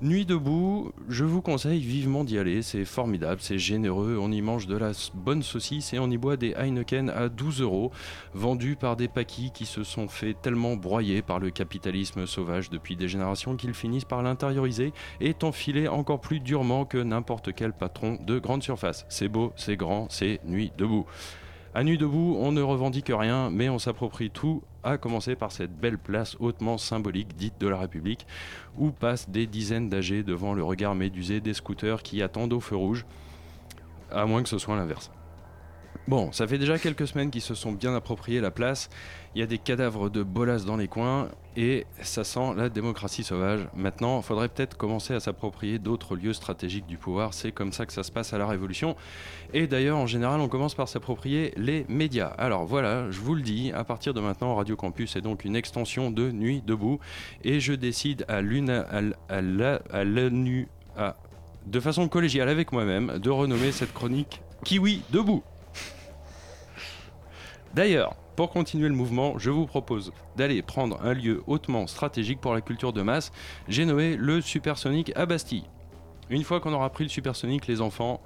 [0.00, 4.68] Nuit debout, je vous conseille vivement d'y aller, c'est formidable, c'est généreux, on y mange
[4.68, 7.90] de la bonne saucisse et on y boit des Heineken à 12 euros,
[8.32, 12.94] vendus par des paquis qui se sont fait tellement broyer par le capitalisme sauvage depuis
[12.94, 18.18] des générations qu'ils finissent par l'intérioriser et t'enfiler encore plus durement que n'importe quel patron
[18.24, 19.04] de grande surface.
[19.08, 21.06] C'est beau, c'est grand, c'est Nuit debout.
[21.74, 25.78] À Nuit debout, on ne revendique rien, mais on s'approprie tout, à commencer par cette
[25.78, 28.26] belle place hautement symbolique dite de la République,
[28.78, 32.76] où passent des dizaines d'âgés devant le regard médusé des scooters qui attendent au feu
[32.76, 33.04] rouge,
[34.10, 35.10] à moins que ce soit l'inverse.
[36.08, 38.88] Bon, ça fait déjà quelques semaines qu'ils se sont bien appropriés la place,
[39.34, 43.22] il y a des cadavres de bolas dans les coins, et ça sent la démocratie
[43.22, 43.60] sauvage.
[43.76, 47.84] Maintenant, il faudrait peut-être commencer à s'approprier d'autres lieux stratégiques du pouvoir, c'est comme ça
[47.84, 48.96] que ça se passe à la Révolution.
[49.52, 52.28] Et d'ailleurs, en général, on commence par s'approprier les médias.
[52.38, 55.56] Alors voilà, je vous le dis, à partir de maintenant, Radio Campus est donc une
[55.56, 57.00] extension de Nuit debout,
[57.44, 58.86] et je décide à l'une à,
[59.28, 61.16] à la à l'anu- à-
[61.66, 65.42] de façon collégiale avec moi-même de renommer cette chronique Kiwi debout.
[67.78, 72.52] D'ailleurs, pour continuer le mouvement, je vous propose d'aller prendre un lieu hautement stratégique pour
[72.52, 73.30] la culture de masse.
[73.68, 75.62] J'ai le Supersonic à Bastille.
[76.28, 78.20] Une fois qu'on aura pris le Supersonic, les enfants,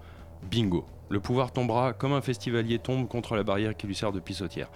[0.51, 0.87] bingo.
[1.11, 4.71] Le pouvoir tombera comme un festivalier tombe contre la barrière qui lui sert de pissotière.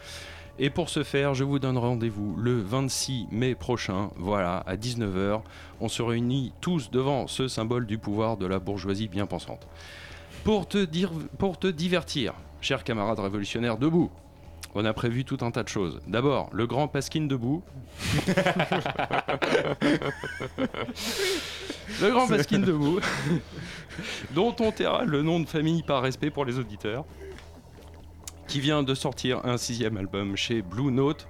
[0.58, 5.40] Et pour ce faire, je vous donne rendez-vous le 26 mai prochain, voilà, à 19h.
[5.80, 9.66] On se réunit tous devant ce symbole du pouvoir de la bourgeoisie bien pensante.
[10.44, 14.10] Pour te divertir, chers camarades révolutionnaires debout,
[14.76, 16.02] on a prévu tout un tas de choses.
[16.06, 17.62] D'abord, le grand Paskin debout.
[22.02, 23.00] le grand Paskin debout,
[24.32, 27.06] dont on taira le nom de famille par respect pour les auditeurs,
[28.46, 31.26] qui vient de sortir un sixième album chez Blue Note,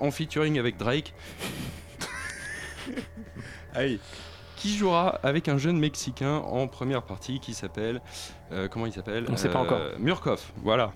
[0.00, 1.12] en featuring avec Drake.
[3.74, 4.00] Aïe.
[4.56, 8.00] Qui jouera avec un jeune Mexicain en première partie qui s'appelle.
[8.50, 9.26] euh, comment il s'appelle?
[9.28, 9.78] On sait pas encore.
[9.98, 10.94] Murkoff, voilà.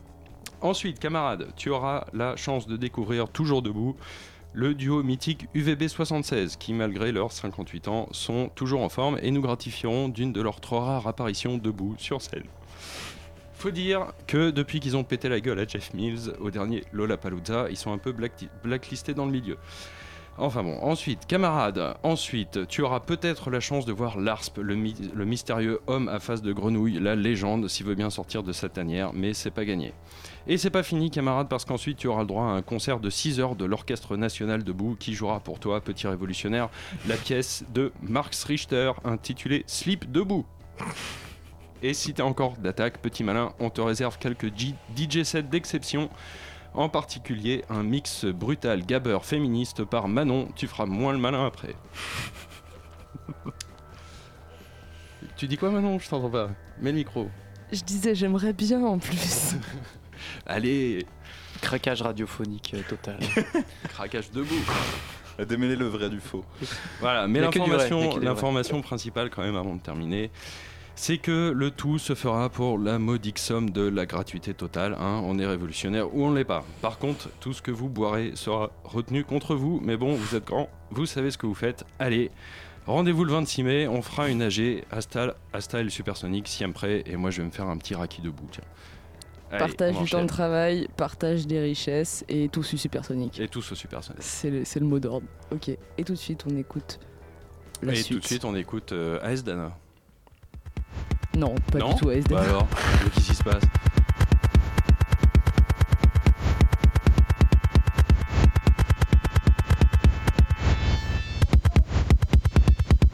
[0.62, 3.96] Ensuite, camarade, tu auras la chance de découvrir toujours debout
[4.54, 9.40] le duo mythique UVB76 qui, malgré leurs 58 ans, sont toujours en forme et nous
[9.40, 12.44] gratifieront d'une de leurs trop rares apparitions debout sur scène.
[13.54, 17.68] Faut dire que depuis qu'ils ont pété la gueule à Jeff Mills au dernier Lollapalooza,
[17.70, 19.56] ils sont un peu black- blacklistés dans le milieu.
[20.38, 24.74] Enfin bon, ensuite, camarade, ensuite, tu auras peut-être la chance de voir Larsp, le,
[25.24, 29.12] mystérieux homme à face de grenouille, la légende, s'il veut bien sortir de sa tanière,
[29.12, 29.92] mais c'est pas gagné.
[30.46, 33.10] Et c'est pas fini, camarade, parce qu'ensuite tu auras le droit à un concert de
[33.10, 36.70] 6 heures de l'Orchestre National Debout qui jouera pour toi, petit révolutionnaire,
[37.06, 40.46] la pièce de Marx Richter intitulée Sleep Debout.
[41.82, 46.08] Et si t'es encore d'attaque, petit malin, on te réserve quelques DJ sets d'exception
[46.74, 50.48] En particulier, un mix brutal gabber féministe par Manon.
[50.56, 51.74] Tu feras moins le malin après.
[55.36, 55.98] tu dis quoi, Manon?
[55.98, 56.50] Je t'entends pas.
[56.80, 57.28] Mets le micro.
[57.72, 59.56] Je disais, j'aimerais bien en plus.
[60.46, 61.06] Allez,
[61.62, 63.18] Craquage radiophonique euh, total.
[63.88, 64.54] craquage debout.
[65.38, 66.44] À démêler le vrai du faux.
[67.00, 70.30] Voilà, mais l'information principale quand même avant de terminer,
[70.94, 74.94] c'est que le tout se fera pour la modique somme de la gratuité totale.
[74.98, 75.20] hein.
[75.24, 76.64] On est révolutionnaire ou on ne l'est pas.
[76.80, 79.80] Par contre, tout ce que vous boirez sera retenu contre vous.
[79.82, 81.84] Mais bon, vous êtes grand, vous savez ce que vous faites.
[81.98, 82.30] Allez,
[82.86, 83.88] rendez-vous le 26 mai.
[83.88, 87.02] On fera une AG Astal, Astal Supersonic, si prêt.
[87.06, 88.46] Et moi, je vais me faire un petit raki debout.
[88.52, 88.64] Tiens.
[89.50, 93.38] Allez, partage du temps de travail, partage des richesses et tout supersonique.
[93.38, 94.22] Et tous au Supersonic.
[94.22, 95.26] C'est le, le mot d'ordre.
[95.50, 95.68] Ok.
[95.68, 96.98] Et tout de suite, on écoute
[97.82, 98.16] la Et suite.
[98.16, 99.76] tout de suite, on écoute euh, AS Dana.
[101.36, 102.28] Non, pas Non du tout ASD.
[102.28, 102.68] Bah alors,
[103.14, 103.62] qu'est-ce qui se passe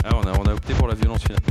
[0.04, 1.42] Ah, on a, on a opté pour la violence finale.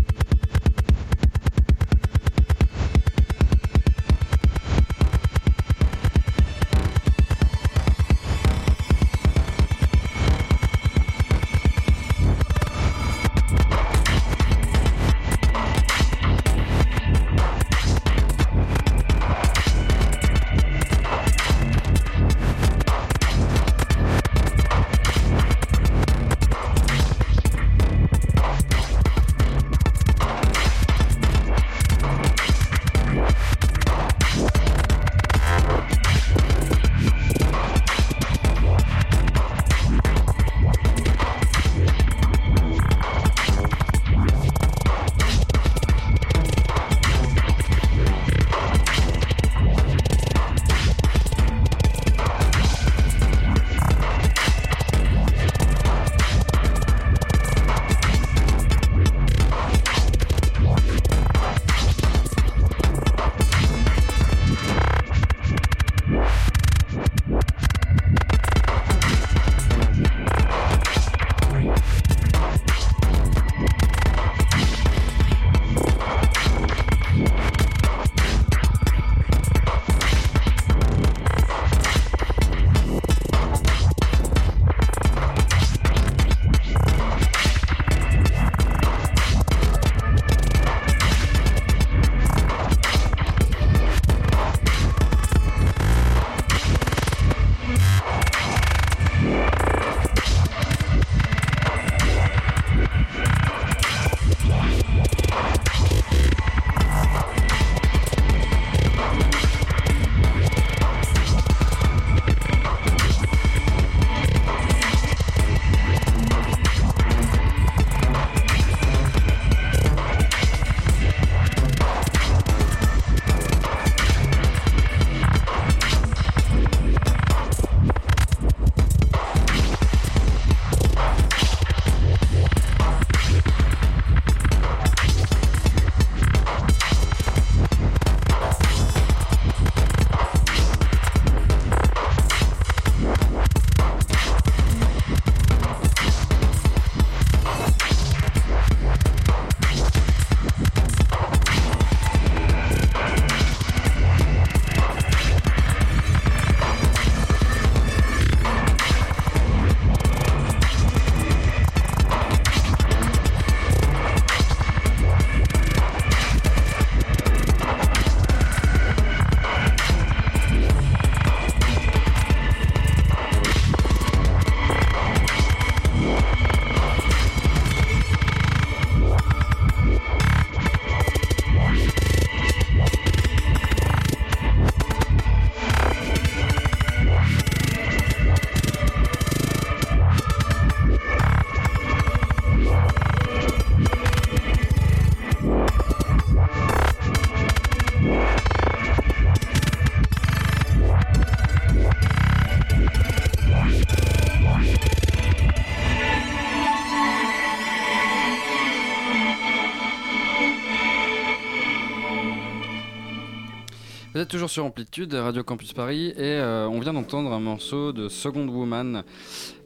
[214.27, 218.09] Êtes toujours sur Amplitude, Radio Campus Paris, et euh, on vient d'entendre un morceau de
[218.09, 219.03] Second Woman,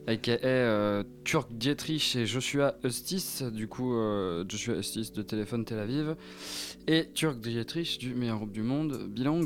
[0.08, 5.80] aka euh, Turk Dietrich et Joshua Eustis, du coup euh, Joshua Eustis de Téléphone Tel
[5.80, 6.16] Aviv,
[6.88, 9.46] et Turk Dietrich du meilleur groupe du monde, Bilang.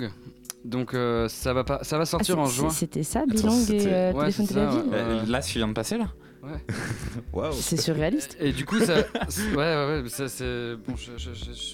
[0.66, 2.70] Donc euh, ça va pas, ça va Ah, sortir c'est- en juin.
[2.72, 4.82] C'était ça, Attends, Bilang et euh, Ouais, Téléphone Tel Aviv.
[4.93, 6.07] Euh, Là, ce qui vient de passer là.
[7.34, 8.38] Waouh C'est surréaliste.
[8.39, 10.96] Et du coup, ça, ouais, ouais, ouais, ça c'est bon.
[10.96, 11.32] Je, je,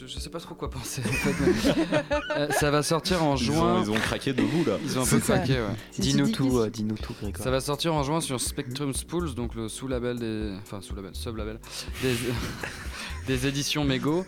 [0.07, 1.01] je, sais pas trop quoi penser.
[1.05, 2.01] En fait, mais-
[2.38, 3.82] Euh, ça va sortir en ils ont, juin.
[3.84, 4.78] ils ont craqué debout là.
[4.84, 5.38] Ils ont un peu ça.
[5.38, 5.76] craqué, ouais.
[5.99, 7.43] Dis-nous tout, euh, dis-nous tout, Grégoire.
[7.43, 10.53] Ça va sortir en juin sur Spectrum Spools, donc le sous-label des.
[10.61, 11.59] Enfin, sous-label, sub-label.
[12.01, 12.15] Des,
[13.28, 14.26] des éditions Mego.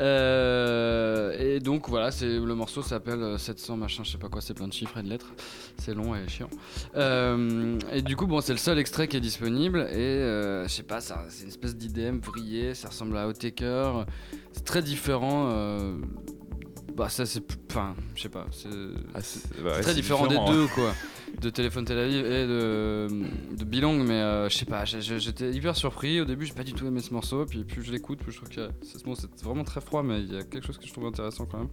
[0.00, 4.40] Euh, et donc voilà, c'est le morceau s'appelle euh, 700 machin, je sais pas quoi,
[4.40, 5.32] c'est plein de chiffres et de lettres.
[5.78, 6.50] C'est long et chiant.
[6.96, 9.86] Euh, et du coup, bon, c'est le seul extrait qui est disponible.
[9.92, 14.04] Et euh, je sais pas, ça- c'est une espèce d'IDM vrillé, ça ressemble à Outtaker.
[14.52, 15.50] C'est très différent.
[15.52, 15.96] euh,
[16.96, 17.42] bah, ça, c'est.
[17.70, 18.46] Enfin, je sais pas.
[18.52, 18.68] C'est.
[19.14, 20.54] Ah, c'est bah C'est ouais, très c'est différent, différent, des hein.
[20.56, 20.92] deux quoi
[21.40, 23.08] de téléphone Tel Aviv et de,
[23.56, 26.72] de Bilong mais euh, je sais pas j'étais hyper surpris au début j'ai pas du
[26.72, 29.64] tout aimé ce morceau puis plus je l'écoute plus je trouve que c'est bon, vraiment
[29.64, 31.68] très froid mais il y a quelque chose que je trouve intéressant quand même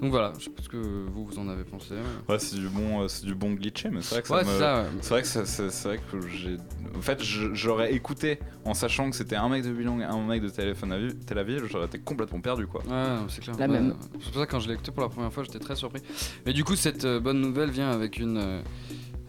[0.00, 1.94] donc voilà je sais pas ce que vous vous en avez pensé
[2.28, 4.44] Ouais, c'est du bon, euh, c'est du bon glitché, mais c'est vrai que ça ouais
[4.44, 4.88] me- c'est ça ouais.
[5.00, 6.56] C'est vrai que c'est vrai que j'ai.
[6.96, 10.42] En fait, j'aurais écouté en sachant que c'était un mec de Bilong et un mec
[10.42, 12.82] de Téléphone Aviv- Tel Aviv, j'aurais été complètement perdu quoi.
[12.86, 13.56] Ouais, c'est clair.
[13.58, 13.94] La même.
[14.20, 16.02] C'est pour ça que quand je l'ai écouté pour la première fois, j'étais très surpris.
[16.46, 18.60] Mais du coup, cette euh, bonne nouvelle vient avec une, euh,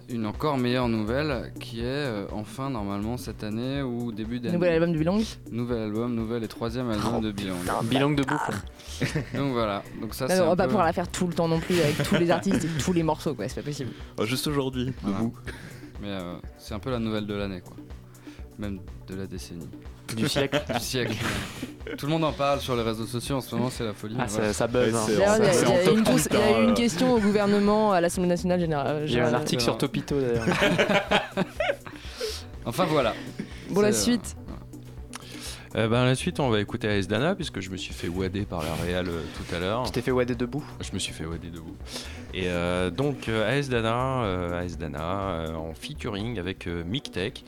[0.08, 4.54] une encore meilleure nouvelle qui est euh, enfin normalement cette année ou début d'année.
[4.56, 5.20] Nouvel album de Bilang.
[5.52, 7.56] Nouvel album, nouvel et troisième album de Bilan.
[7.84, 8.36] Bilan debout.
[8.46, 8.56] quoi.
[9.36, 9.82] Donc voilà.
[10.00, 11.80] Donc ça, Non, on va pas peu- pouvoir la faire tout le temps non plus
[11.80, 13.48] avec tous les artistes et tous les morceaux, quoi.
[13.50, 13.91] C'est pas possible.
[14.20, 15.18] Oh, juste aujourd'hui, Voilà.
[15.18, 15.34] debout.
[16.02, 17.76] Mais euh, c'est un peu la nouvelle de l'année, quoi.
[18.60, 19.68] Même de la décennie.
[20.16, 20.62] Du siècle.
[20.74, 21.16] Du siècle.
[21.97, 24.16] Tout le monde en parle sur les réseaux sociaux en ce moment, c'est la folie.
[24.20, 24.47] Ah, Voilà.
[24.47, 24.93] ça, ça buzz.
[24.95, 25.06] Hein.
[25.08, 26.74] il y a- il y, a une il y a euh.
[26.74, 29.03] question au gouvernement à l'Assemblée nationale générale.
[29.06, 29.36] J'ai eu un générale.
[29.36, 30.45] article sur Topito d'ailleurs.
[32.66, 33.14] Enfin voilà.
[33.70, 34.36] Bon, la euh, suite.
[35.76, 38.45] Euh, ben, la suite, on va écouter AS Dana, puisque je me suis fait wader
[38.45, 39.84] par la Real euh, tout à l'heure.
[39.84, 40.64] Tu t'es fait wader debout.
[40.82, 41.76] Je me suis fait wader debout.
[42.36, 47.45] Et euh, donc, euh, AS Dana, euh, en featuring avec Mick Tech,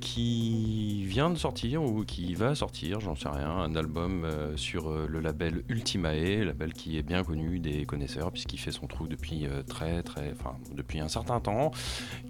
[0.00, 4.24] qui vient de sortir ou qui va sortir, j'en sais rien, un album
[4.54, 9.08] sur le label Ultimae, label qui est bien connu des connaisseurs, puisqu'il fait son trou
[9.08, 11.72] depuis très, très, enfin, depuis un certain temps,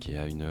[0.01, 0.47] qui a une.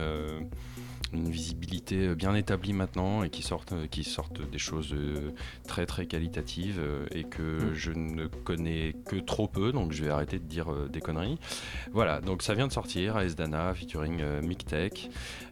[1.14, 5.32] Euh, une visibilité bien établie maintenant et qui sortent, qui sortent des choses euh,
[5.68, 10.10] très très qualitatives euh, et que je ne connais que trop peu, donc je vais
[10.10, 11.38] arrêter de dire euh, des conneries.
[11.92, 15.10] Voilà, donc ça vient de sortir, AS Dana featuring euh, Mick Tech,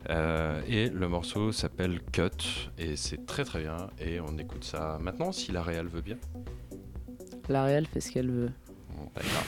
[0.09, 4.97] euh, et le morceau s'appelle Cut, et c'est très très bien, et on écoute ça
[5.01, 6.17] maintenant si la réal veut bien.
[7.47, 8.51] La Real fait ce qu'elle veut.
[8.97, 9.45] Bon, d'accord.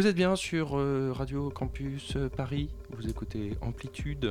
[0.00, 4.30] Vous êtes bien sur euh, Radio Campus euh, Paris, vous écoutez Amplitude.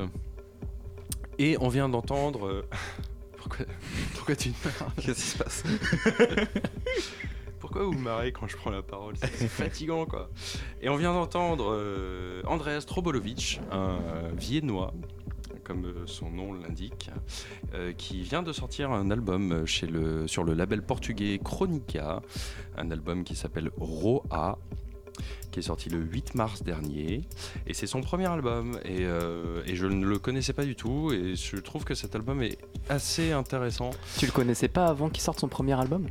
[1.38, 2.48] Et on vient d'entendre.
[2.48, 2.66] euh,
[3.38, 3.68] pourquoi,
[4.16, 4.52] pourquoi tu
[5.00, 5.64] Qu'est-ce qui se passe?
[7.60, 9.14] Pourquoi vous me marrez quand je prends la parole?
[9.18, 10.32] C'est fatigant quoi.
[10.82, 14.00] Et on vient d'entendre euh, Andreas Trobolovic, un
[14.36, 14.92] Viennois,
[15.64, 17.12] comme euh, son nom l'indique,
[17.96, 22.24] qui vient de sortir un album chez le, sur le label portugais Chronica,
[22.76, 24.58] un album qui s'appelle Roa
[25.52, 27.24] qui est sorti le 8 mars dernier.
[27.68, 28.80] Et c'est son premier album.
[28.86, 31.12] Et, euh, et je ne le connaissais pas du tout.
[31.12, 32.58] Et je trouve que cet album est
[32.90, 33.92] assez intéressant.
[34.18, 36.08] Tu le connaissais pas avant qu'il sorte son premier album?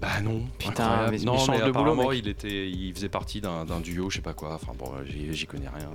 [0.00, 0.42] Bah non.
[0.58, 4.10] Putain, mais- mais non, change mais de boulot, il était, il faisait partie d'un duo,
[4.10, 4.54] je sais pas quoi.
[4.54, 5.88] Enfin bon, j'y connais rien.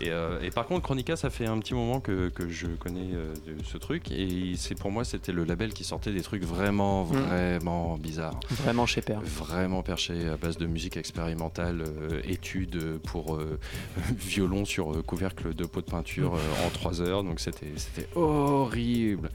[0.00, 3.14] Et, euh, et par contre, Chronica, ça fait un petit moment que, que je connais
[3.14, 3.34] euh,
[3.64, 7.16] ce truc et c'est pour moi, c'était le label qui sortait des trucs vraiment, Mm.
[7.16, 8.38] vraiment bizarres.
[8.50, 9.20] Vraiment chez Père.
[9.22, 13.58] Vraiment perché à base de musique expérimentale, euh, études pour euh,
[14.16, 17.24] violon sur euh, couvercle de pot de peinture euh, en 3 heures.
[17.24, 19.30] Donc c'était c'était horrible.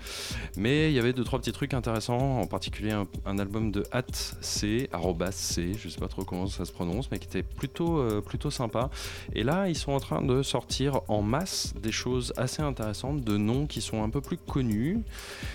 [0.57, 3.80] Mais il y avait deux trois petits trucs intéressants, en particulier un, un album de
[3.91, 4.03] Hat
[4.41, 7.99] C, arrobas C, je sais pas trop comment ça se prononce, mais qui était plutôt
[7.99, 8.89] euh, plutôt sympa.
[9.33, 13.37] Et là, ils sont en train de sortir en masse des choses assez intéressantes, de
[13.37, 14.99] noms qui sont un peu plus connus.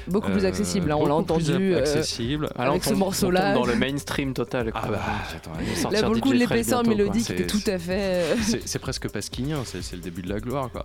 [0.08, 1.52] Beaucoup plus Euh, accessible, hein, on l'a entendu.
[1.74, 2.48] euh, accessible.
[2.56, 3.50] Avec on ce morceau-là.
[3.50, 4.72] on tombe dans le mainstream total.
[4.72, 4.80] quoi.
[4.84, 5.02] Ah bah,
[5.34, 8.24] attends, Là, pour le coup, l'épaisseur mélodique était tout à fait.
[8.64, 10.84] c'est presque pasquinien, c'est c'est le début de la gloire quoi.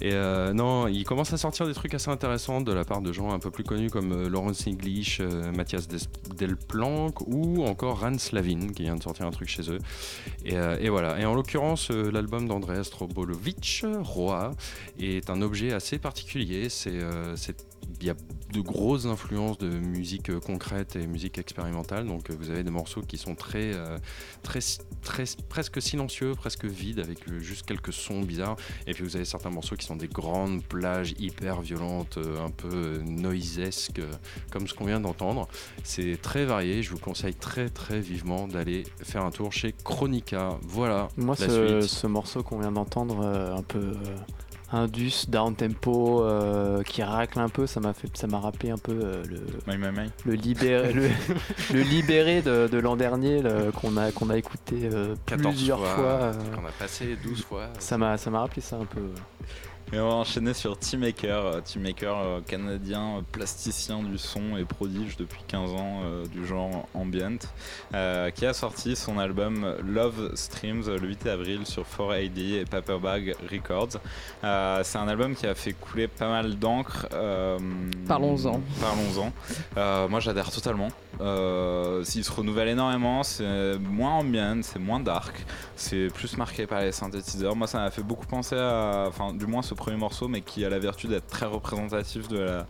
[0.00, 3.12] Et euh, non, il commence à sortir des trucs assez intéressants de la part de
[3.12, 5.98] gens un peu plus connus comme euh, Laurence English, euh, Mathias Des-
[7.26, 9.78] Ou encore Ran Slavin qui vient de sortir un truc chez eux.
[10.44, 11.18] Et, euh, voilà.
[11.20, 14.52] Et en l'occurrence, euh, l'album d'Andreas Trobolovic, Roi,
[14.98, 16.68] est un objet assez particulier.
[16.68, 17.64] C'est euh, c'est-
[18.00, 18.14] il y a
[18.52, 22.06] de grosses influences de musique concrète et musique expérimentale.
[22.06, 23.72] Donc vous avez des morceaux qui sont très,
[24.42, 24.60] très,
[25.02, 28.56] très presque silencieux, presque vides, avec euh, juste quelques sons bizarres.
[28.86, 32.50] Et puis vous avez certains morceaux qui sont des grandes plages hyper violentes, euh, un
[32.50, 34.00] peu euh, noisesques,
[34.50, 35.48] comme ce qu'on vient d'entendre.
[35.84, 36.82] C'est très varié.
[36.82, 40.58] Je vous conseille très très vivement d'aller faire un tour chez Chronica.
[40.62, 41.08] Voilà.
[41.16, 41.82] Moi, la ce, suite.
[41.90, 44.16] ce morceau qu'on vient d'entendre, euh, un peu euh,
[44.72, 48.78] indus, down tempo, euh, qui racle un peu, ça m'a fait, ça m'a rappelé un
[48.78, 50.10] peu euh, le, My, my, my.
[50.24, 51.08] le libéré, le,
[51.72, 53.42] le libéré de, de l'an dernier
[53.80, 56.32] qu'on a, qu'on a écouté euh, 14 plusieurs fois.
[56.32, 57.68] fois, qu'on a passé 12 fois.
[57.78, 59.02] ça m'a, ça m'a rappelé ça un peu.
[59.94, 64.64] Et on va enchaîner sur Teammaker, euh, Teammaker euh, canadien, euh, plasticien du son et
[64.64, 67.36] prodige depuis 15 ans euh, du genre ambient,
[67.92, 73.34] euh, qui a sorti son album Love Streams le 8 avril sur 4AD et Paperbag
[73.52, 73.98] Records.
[74.44, 77.06] Euh, c'est un album qui a fait couler pas mal d'encre.
[78.08, 78.62] Parlons-en.
[78.80, 80.08] Parlons-en.
[80.08, 80.88] Moi j'adhère totalement.
[81.20, 85.44] Euh, il se renouvelle énormément, c'est moins ambient, c'est moins dark,
[85.76, 87.54] c'est plus marqué par les synthétiseurs.
[87.54, 90.64] Moi ça m'a fait beaucoup penser à, enfin du moins ce premier morceau, mais qui
[90.64, 92.66] a la vertu d'être très représentatif de la,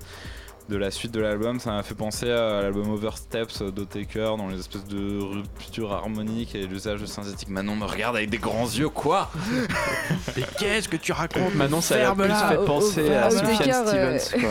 [0.72, 1.60] de la suite de l'album.
[1.60, 6.66] Ça m'a fait penser à l'album Oversteps d'Otaker dans les espèces de ruptures harmoniques et
[6.66, 7.48] l'usage de synthétique.
[7.48, 9.30] Manon me regarde avec des grands yeux, quoi
[10.36, 13.30] Mais qu'est-ce que tu racontes Maintenant, ça a plus là, fait penser au- à au
[13.30, 14.40] Sufjan Stevens.
[14.40, 14.50] Quoi,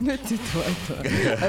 [0.00, 0.96] mais, euh, tais-toi, toi.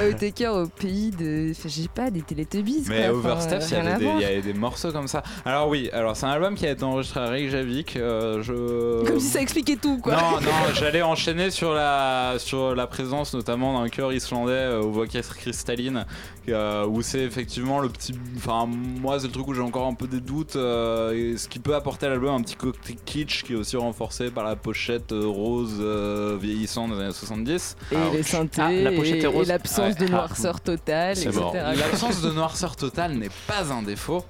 [0.00, 1.52] À Otaker, au pays de.
[1.52, 2.84] enfin, sais pas, des Teletubbies.
[2.88, 3.16] Mais quoi.
[3.18, 4.16] Oversteps, il y rien à avait des- voir.
[4.16, 5.22] il y avait des morceaux comme ça.
[5.44, 7.96] Alors oui, alors c'est un album qui a été enregistré à Reykjavik.
[7.96, 9.06] euh, je...
[9.06, 10.12] Comme si ça expliquait tout, quoi.
[10.14, 14.90] Non, non, j'allais enchaîner sur la, sur la présence notamment d'un chœur islandais euh, aux
[14.90, 16.04] voix cristallines,
[16.48, 18.14] euh, où c'est effectivement le petit.
[18.36, 21.48] Enfin, moi, c'est le truc où j'ai encore un peu des doutes, euh, et ce
[21.48, 24.56] qui peut apporter à l'album un petit côté kitsch qui est aussi renforcé par la
[24.56, 27.76] pochette rose euh, vieillissante des années 70.
[27.92, 29.46] Et Ah, les synthés, Ah, la pochette et, est rose.
[29.46, 30.06] et l'absence Ouais.
[30.06, 31.38] de noirceur totale, C'est etc.
[31.40, 31.54] mort.
[31.54, 34.24] L'absence de noirceur totale n'est pas un défaut.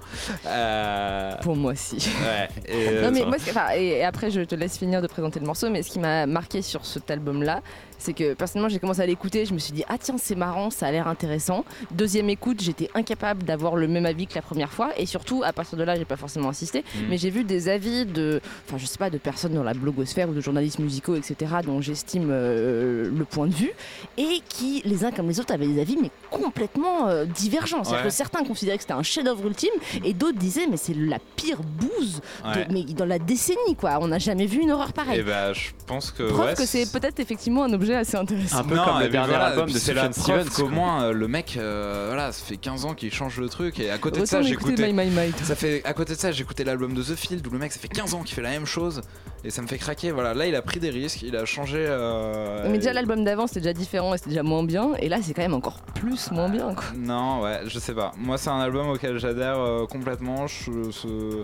[0.47, 1.97] Euh, Pour moi, si.
[1.97, 2.49] Ouais.
[2.66, 3.37] et, Non mais moi,
[3.77, 6.62] et après je te laisse finir de présenter le morceau, mais ce qui m'a marqué
[6.62, 7.61] sur cet album-là,
[7.99, 10.70] c'est que personnellement j'ai commencé à l'écouter, je me suis dit ah tiens c'est marrant,
[10.70, 11.65] ça a l'air intéressant.
[11.91, 15.53] Deuxième écoute, j'étais incapable d'avoir le même avis que la première fois, et surtout à
[15.53, 16.99] partir de là j'ai pas forcément insisté, Mm.
[17.11, 20.29] mais j'ai vu des avis de, enfin je sais pas, de personnes dans la blogosphère
[20.29, 21.53] ou de journalistes musicaux etc.
[21.65, 23.73] dont j'estime euh, le point de vue
[24.16, 27.83] et qui les uns comme les autres avaient des avis mais complètement euh, divergents.
[27.85, 28.11] C'est-à-dire Ouais.
[28.11, 29.70] que certains considéraient que c'était un chef-d'œuvre ultime
[30.05, 33.99] et d'autres disaient mais c'est la pire bouse de- mais dans la décennie quoi.
[34.01, 35.23] On n'a jamais vu une horreur Et pareille.
[35.23, 36.23] bah, je pense que.
[36.29, 38.59] Preuve ouais, que c'est peut-être effectivement un objet assez intéressant.
[38.59, 40.51] Un peu Non, comme le dernier voilà, album de c'est la Sufjan Stevens.
[40.55, 43.81] qu'au moins euh, le mec, euh, voilà, ça fait 15 ans qu'il change le truc
[43.81, 45.32] et à côté de ça My.
[45.43, 47.73] Ça fait à côté de ça j'ai écouté l'album de The Field où le mec
[47.73, 49.01] ça fait 15 ans qu'il fait la même chose
[49.44, 50.10] et ça me fait craquer.
[50.10, 51.78] Voilà, là il a pris des risques, il a changé.
[51.86, 55.09] euh, Mais déjà et- l'album d'avant c'était déjà différent et c'était déjà moins bien et
[55.09, 56.85] là c'est quand même encore plus moins bien quoi.
[56.97, 58.12] Non, ouais, je sais pas.
[58.19, 60.47] Moi, c'est un album auquel j'adhère euh, complètement.
[60.47, 61.43] Je, ce-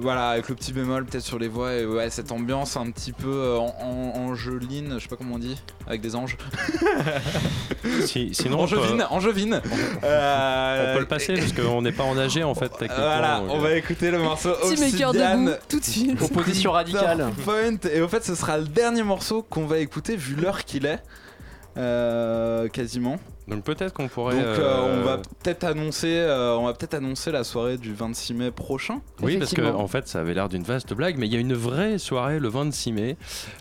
[0.00, 3.12] voilà, avec le petit bémol peut-être sur les voix et ouais, cette ambiance un petit
[3.12, 6.36] peu euh, en, en- angeline, je sais pas comment on dit, avec des anges.
[8.06, 8.76] Si- sinon, on peut,
[9.10, 12.72] angevine, on Euh, peut le passer parce qu'on n'est pas en AG en fait.
[12.78, 15.12] Voilà, on euh, va écouter le morceau Obsidian.
[15.68, 16.20] tout de suite.
[16.22, 17.30] Opposition radicale.
[17.44, 17.76] Point.
[17.92, 21.00] Et au fait, ce sera le dernier morceau qu'on va écouter vu l'heure qu'il est.
[21.76, 23.16] Euh, quasiment.
[23.48, 24.36] Donc peut-être qu'on pourrait.
[24.36, 27.92] Donc euh, euh, on va peut-être annoncer, euh, on va peut-être annoncer la soirée du
[27.92, 29.00] 26 mai prochain.
[29.20, 31.40] Oui, parce que en fait, ça avait l'air d'une vaste blague, mais il y a
[31.40, 33.16] une vraie soirée le 26 mai.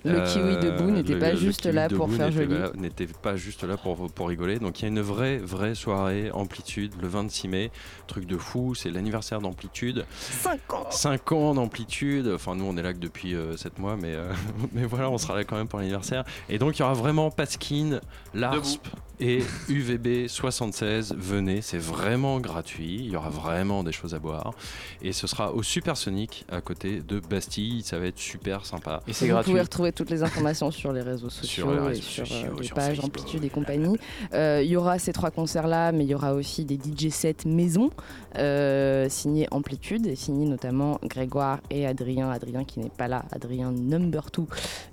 [0.05, 2.55] Le kiwi debout n'était pas juste là pour faire joli.
[2.75, 4.59] N'était pas juste là pour, pour rigoler.
[4.59, 7.71] Donc il y a une vraie, vraie soirée amplitude le 26 mai.
[8.07, 10.05] Truc de fou, c'est l'anniversaire d'amplitude.
[10.11, 12.31] 5 ans 5 ans d'amplitude.
[12.35, 14.31] Enfin, nous, on est là que depuis 7 mois, mais, euh,
[14.73, 16.23] mais voilà, on sera là quand même pour l'anniversaire.
[16.49, 17.99] Et donc, il y aura vraiment Paskin,
[18.33, 18.87] LARSP
[19.21, 21.15] et UVB 76.
[21.17, 22.95] Venez, c'est vraiment gratuit.
[22.99, 24.53] Il y aura vraiment des choses à boire.
[25.01, 27.81] Et ce sera au Supersonic à côté de Bastille.
[27.83, 29.01] Ça va être super sympa.
[29.07, 29.51] Et c'est Vous gratuit.
[29.51, 32.65] pouvez retrouver toutes les informations sur les réseaux sociaux les et sur sociaux, euh, les
[32.65, 33.97] sur pages Facebook, Amplitude et compagnie.
[34.33, 37.45] Euh, Il y aura ces trois concerts-là, mais il y aura aussi des DJ sets
[37.45, 37.89] maison
[38.37, 42.29] euh, signés Amplitude et signés notamment Grégoire et Adrien.
[42.29, 44.43] Adrien qui n'est pas là, Adrien number 2,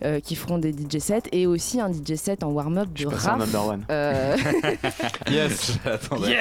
[0.05, 3.39] euh, qui feront des DJ sets et aussi un DJ set en warm-up de Raph.
[5.31, 6.39] Yes, j'attendais.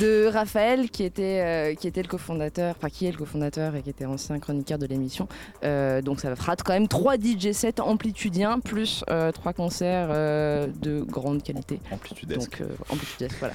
[0.00, 3.82] de Raphaël qui était, euh, qui était le cofondateur, enfin qui est le cofondateur et
[3.82, 5.28] qui était ancien chroniqueur de l'émission.
[5.64, 10.66] Euh, donc ça fera quand même trois DJ sets amplitudiens plus euh, trois concerts euh,
[10.80, 11.80] de grande qualité.
[11.90, 12.60] Amplitudesque.
[12.60, 13.54] Donc euh, amplitudesque, voilà.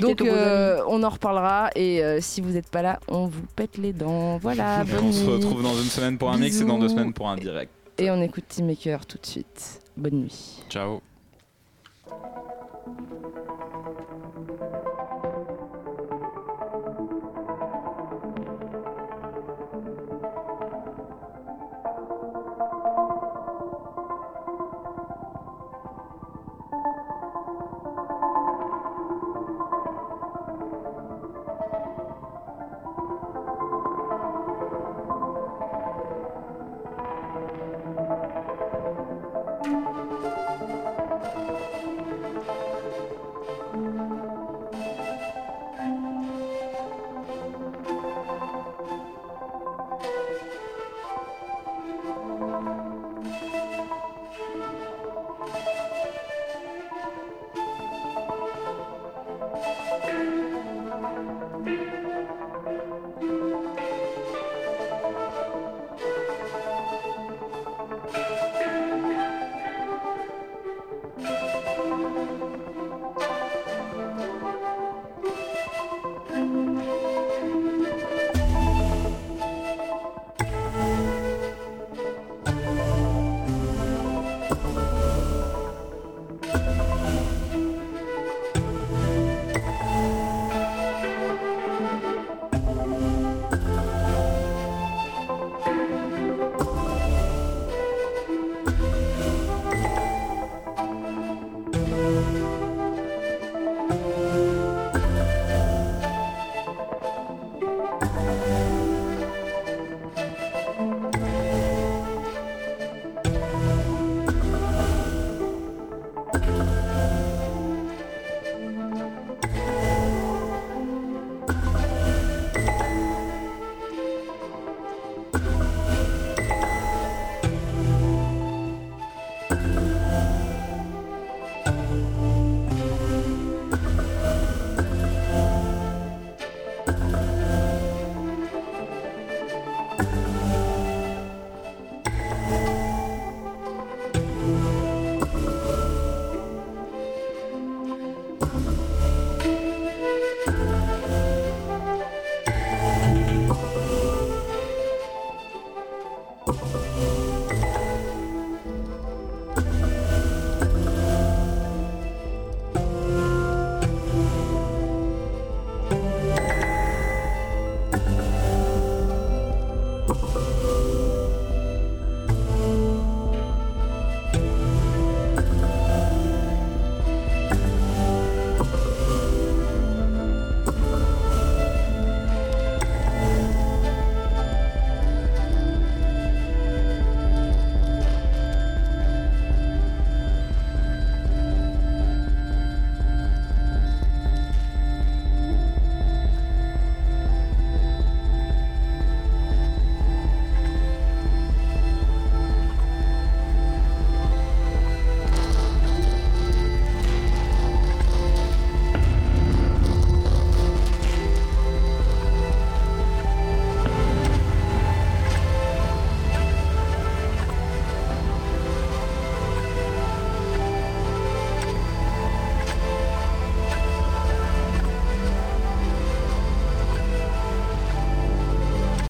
[0.00, 3.76] Donc euh, on en reparlera et euh, si vous n'êtes pas là, on vous pète
[3.78, 4.38] les dents.
[4.38, 7.12] Voilà, bonne on se retrouve dans une semaine pour un mix et dans deux semaines
[7.12, 7.70] pour un direct.
[7.98, 9.80] Et on écoute Team Maker tout de suite.
[9.96, 10.62] Bonne nuit.
[10.70, 11.02] Ciao.
[12.14, 12.26] Thank
[14.50, 14.61] you.